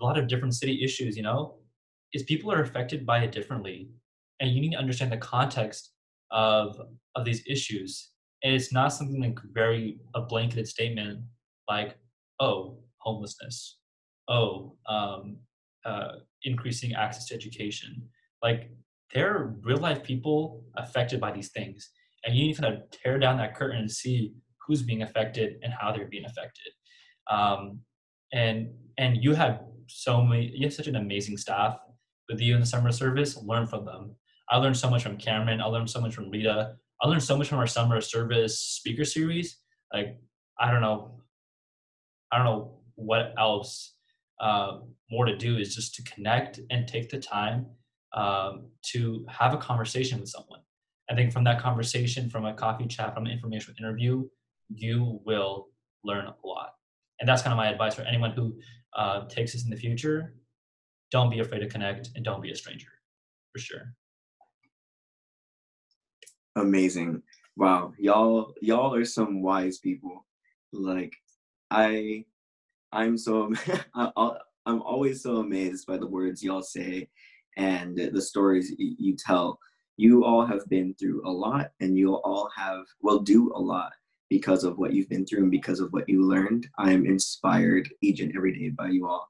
a 0.00 0.04
lot 0.04 0.16
of 0.16 0.28
different 0.28 0.54
city 0.54 0.82
issues, 0.82 1.16
you 1.16 1.22
know, 1.22 1.56
is 2.14 2.22
people 2.22 2.52
are 2.52 2.62
affected 2.62 3.04
by 3.04 3.18
it 3.18 3.32
differently. 3.32 3.90
And 4.40 4.50
you 4.50 4.60
need 4.60 4.72
to 4.72 4.78
understand 4.78 5.12
the 5.12 5.18
context 5.18 5.92
of 6.30 6.80
of 7.16 7.24
these 7.24 7.42
issues. 7.46 8.10
And 8.42 8.54
it's 8.54 8.72
not 8.72 8.92
something 8.92 9.20
like 9.20 9.38
very 9.52 9.98
a 10.14 10.22
blanketed 10.22 10.68
statement 10.68 11.20
like 11.68 11.98
oh 12.40 12.78
homelessness. 12.98 13.78
Oh 14.28 14.76
um, 14.88 15.38
uh, 15.84 16.16
increasing 16.44 16.94
access 16.94 17.26
to 17.26 17.34
education. 17.34 18.08
Like 18.42 18.70
there 19.14 19.34
are 19.34 19.56
real 19.62 19.78
life 19.78 20.02
people 20.02 20.64
affected 20.76 21.20
by 21.20 21.32
these 21.32 21.50
things. 21.50 21.90
And 22.24 22.36
you 22.36 22.46
need 22.46 22.54
to 22.54 22.62
kind 22.62 22.74
of 22.74 22.90
tear 22.90 23.18
down 23.18 23.36
that 23.38 23.56
curtain 23.56 23.78
and 23.78 23.90
see 23.90 24.34
who's 24.64 24.82
being 24.82 25.02
affected 25.02 25.56
and 25.62 25.72
how 25.72 25.92
they're 25.92 26.08
being 26.08 26.24
affected 26.24 26.72
um, 27.30 27.80
and 28.32 28.68
and 28.98 29.22
you 29.22 29.34
have 29.34 29.60
so 29.88 30.22
many 30.22 30.52
you 30.54 30.66
have 30.66 30.74
such 30.74 30.86
an 30.86 30.96
amazing 30.96 31.36
staff 31.36 31.78
with 32.28 32.40
you 32.40 32.54
in 32.54 32.60
the 32.60 32.66
summer 32.66 32.90
service 32.90 33.36
learn 33.36 33.66
from 33.66 33.84
them 33.84 34.14
i 34.50 34.56
learned 34.56 34.76
so 34.76 34.90
much 34.90 35.02
from 35.02 35.16
cameron 35.16 35.60
i 35.60 35.64
learned 35.64 35.88
so 35.88 36.00
much 36.00 36.14
from 36.14 36.28
rita 36.30 36.74
I 37.02 37.08
learned 37.08 37.22
so 37.22 37.36
much 37.36 37.48
from 37.48 37.58
our 37.58 37.66
summer 37.66 38.00
service 38.00 38.58
speaker 38.58 39.04
series. 39.04 39.58
Like, 39.92 40.18
I 40.58 40.70
don't 40.70 40.80
know, 40.80 41.20
I 42.32 42.38
don't 42.38 42.46
know 42.46 42.78
what 42.94 43.34
else 43.38 43.94
uh, 44.40 44.78
more 45.10 45.26
to 45.26 45.36
do 45.36 45.58
is 45.58 45.74
just 45.74 45.94
to 45.96 46.02
connect 46.02 46.60
and 46.70 46.88
take 46.88 47.10
the 47.10 47.18
time 47.18 47.66
um, 48.14 48.70
to 48.92 49.26
have 49.28 49.52
a 49.52 49.58
conversation 49.58 50.20
with 50.20 50.30
someone. 50.30 50.60
I 51.10 51.14
think 51.14 51.32
from 51.32 51.44
that 51.44 51.60
conversation, 51.60 52.30
from 52.30 52.46
a 52.46 52.54
coffee 52.54 52.86
chat, 52.86 53.14
from 53.14 53.26
an 53.26 53.32
informational 53.32 53.76
interview, 53.78 54.26
you 54.68 55.20
will 55.24 55.68
learn 56.02 56.26
a 56.26 56.34
lot. 56.44 56.70
And 57.20 57.28
that's 57.28 57.42
kind 57.42 57.52
of 57.52 57.56
my 57.56 57.68
advice 57.68 57.94
for 57.94 58.02
anyone 58.02 58.32
who 58.32 58.54
uh, 58.94 59.26
takes 59.28 59.52
this 59.52 59.64
in 59.64 59.70
the 59.70 59.76
future. 59.76 60.34
Don't 61.10 61.30
be 61.30 61.40
afraid 61.40 61.60
to 61.60 61.68
connect 61.68 62.10
and 62.14 62.24
don't 62.24 62.42
be 62.42 62.50
a 62.50 62.56
stranger, 62.56 62.88
for 63.52 63.58
sure 63.58 63.94
amazing. 66.56 67.22
Wow, 67.56 67.92
y'all 67.98 68.54
y'all 68.60 68.94
are 68.94 69.04
some 69.04 69.42
wise 69.42 69.78
people. 69.78 70.26
Like 70.72 71.14
I 71.70 72.24
I'm 72.92 73.16
so 73.16 73.52
I'm 73.94 74.82
always 74.82 75.22
so 75.22 75.36
amazed 75.36 75.86
by 75.86 75.96
the 75.96 76.06
words 76.06 76.42
y'all 76.42 76.62
say 76.62 77.08
and 77.56 77.96
the 77.96 78.20
stories 78.20 78.74
you 78.78 79.16
tell. 79.16 79.58
You 79.98 80.24
all 80.24 80.44
have 80.44 80.68
been 80.68 80.94
through 80.98 81.26
a 81.26 81.30
lot 81.30 81.70
and 81.80 81.96
you 81.96 82.14
all 82.14 82.50
have 82.54 82.84
will 83.00 83.20
do 83.20 83.52
a 83.54 83.60
lot 83.60 83.92
because 84.28 84.64
of 84.64 84.78
what 84.78 84.92
you've 84.92 85.08
been 85.08 85.26
through 85.26 85.42
and 85.42 85.50
because 85.50 85.80
of 85.80 85.92
what 85.92 86.08
you 86.08 86.26
learned. 86.26 86.66
I'm 86.78 87.06
inspired 87.06 87.88
each 88.02 88.20
and 88.20 88.34
every 88.36 88.58
day 88.58 88.70
by 88.70 88.88
you 88.88 89.06
all. 89.06 89.28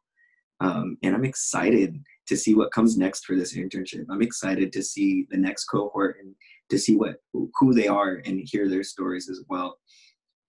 Um, 0.60 0.96
and 1.02 1.14
I'm 1.14 1.24
excited 1.24 2.02
to 2.28 2.36
see 2.36 2.54
what 2.54 2.72
comes 2.72 2.96
next 2.96 3.24
for 3.24 3.36
this 3.36 3.54
internship. 3.54 4.06
I'm 4.10 4.22
excited 4.22 4.72
to 4.72 4.82
see 4.82 5.26
the 5.30 5.36
next 5.36 5.64
cohort 5.66 6.16
and 6.20 6.34
to 6.70 6.78
see 6.78 6.96
what 6.96 7.16
who 7.32 7.74
they 7.74 7.88
are 7.88 8.22
and 8.24 8.40
hear 8.42 8.68
their 8.68 8.82
stories 8.82 9.28
as 9.28 9.42
well. 9.48 9.78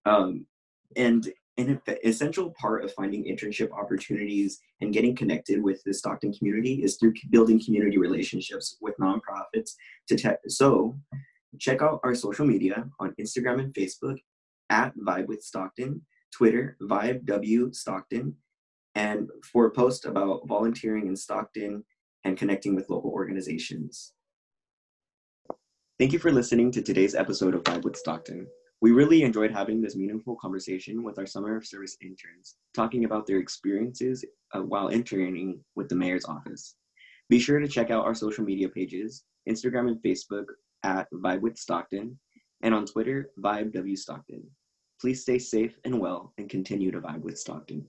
Um, 0.05 0.45
and 0.95 1.31
an 1.57 1.81
essential 2.05 2.53
part 2.59 2.83
of 2.83 2.93
finding 2.93 3.25
internship 3.25 3.71
opportunities 3.71 4.59
and 4.79 4.93
getting 4.93 5.15
connected 5.15 5.61
with 5.61 5.81
the 5.83 5.93
Stockton 5.93 6.31
community 6.31 6.83
is 6.83 6.97
through 6.97 7.13
building 7.31 7.61
community 7.63 7.97
relationships 7.97 8.77
with 8.79 8.95
nonprofits. 9.01 9.71
To 10.07 10.15
te- 10.15 10.29
so, 10.47 10.97
check 11.59 11.81
out 11.81 11.99
our 12.03 12.13
social 12.13 12.45
media 12.45 12.87
on 12.99 13.15
Instagram 13.19 13.59
and 13.59 13.73
Facebook 13.73 14.17
at 14.69 14.93
Vibe 14.97 15.27
with 15.27 15.43
Stockton, 15.43 16.01
Twitter 16.31 16.77
Vibe 16.81 17.25
W 17.25 17.71
Stockton, 17.73 18.35
and 18.95 19.29
for 19.43 19.67
a 19.67 19.71
post 19.71 20.05
about 20.05 20.47
volunteering 20.47 21.07
in 21.07 21.15
Stockton 21.15 21.83
and 22.23 22.37
connecting 22.37 22.75
with 22.75 22.89
local 22.89 23.11
organizations. 23.11 24.13
Thank 25.99 26.13
you 26.13 26.19
for 26.19 26.31
listening 26.31 26.71
to 26.71 26.81
today's 26.81 27.15
episode 27.15 27.55
of 27.55 27.63
Vibe 27.63 27.83
with 27.83 27.95
Stockton. 27.95 28.47
We 28.81 28.91
really 28.91 29.23
enjoyed 29.23 29.51
having 29.51 29.81
this 29.81 29.95
meaningful 29.95 30.35
conversation 30.35 31.03
with 31.03 31.17
our 31.17 31.25
summer 31.25 31.55
of 31.57 31.65
service 31.65 31.97
interns, 32.01 32.57
talking 32.75 33.05
about 33.05 33.25
their 33.25 33.39
experiences 33.39 34.23
uh, 34.53 34.61
while 34.61 34.89
interning 34.89 35.59
with 35.75 35.89
the 35.89 35.95
mayor's 35.95 36.25
office. 36.25 36.75
Be 37.29 37.39
sure 37.39 37.59
to 37.59 37.67
check 37.67 37.89
out 37.89 38.05
our 38.05 38.13
social 38.13 38.43
media 38.43 38.69
pages, 38.69 39.23
Instagram 39.49 39.87
and 39.87 40.03
Facebook 40.03 40.45
at 40.83 41.07
Vibe 41.11 41.41
with 41.41 41.57
Stockton, 41.57 42.19
and 42.61 42.73
on 42.73 42.85
Twitter, 42.85 43.31
Vibe 43.39 43.73
W 43.73 43.95
Stockton. 43.95 44.43
Please 44.99 45.21
stay 45.21 45.37
safe 45.37 45.77
and 45.83 45.99
well 45.99 46.33
and 46.37 46.49
continue 46.49 46.91
to 46.91 46.99
vibe 46.99 47.21
with 47.21 47.37
Stockton. 47.37 47.85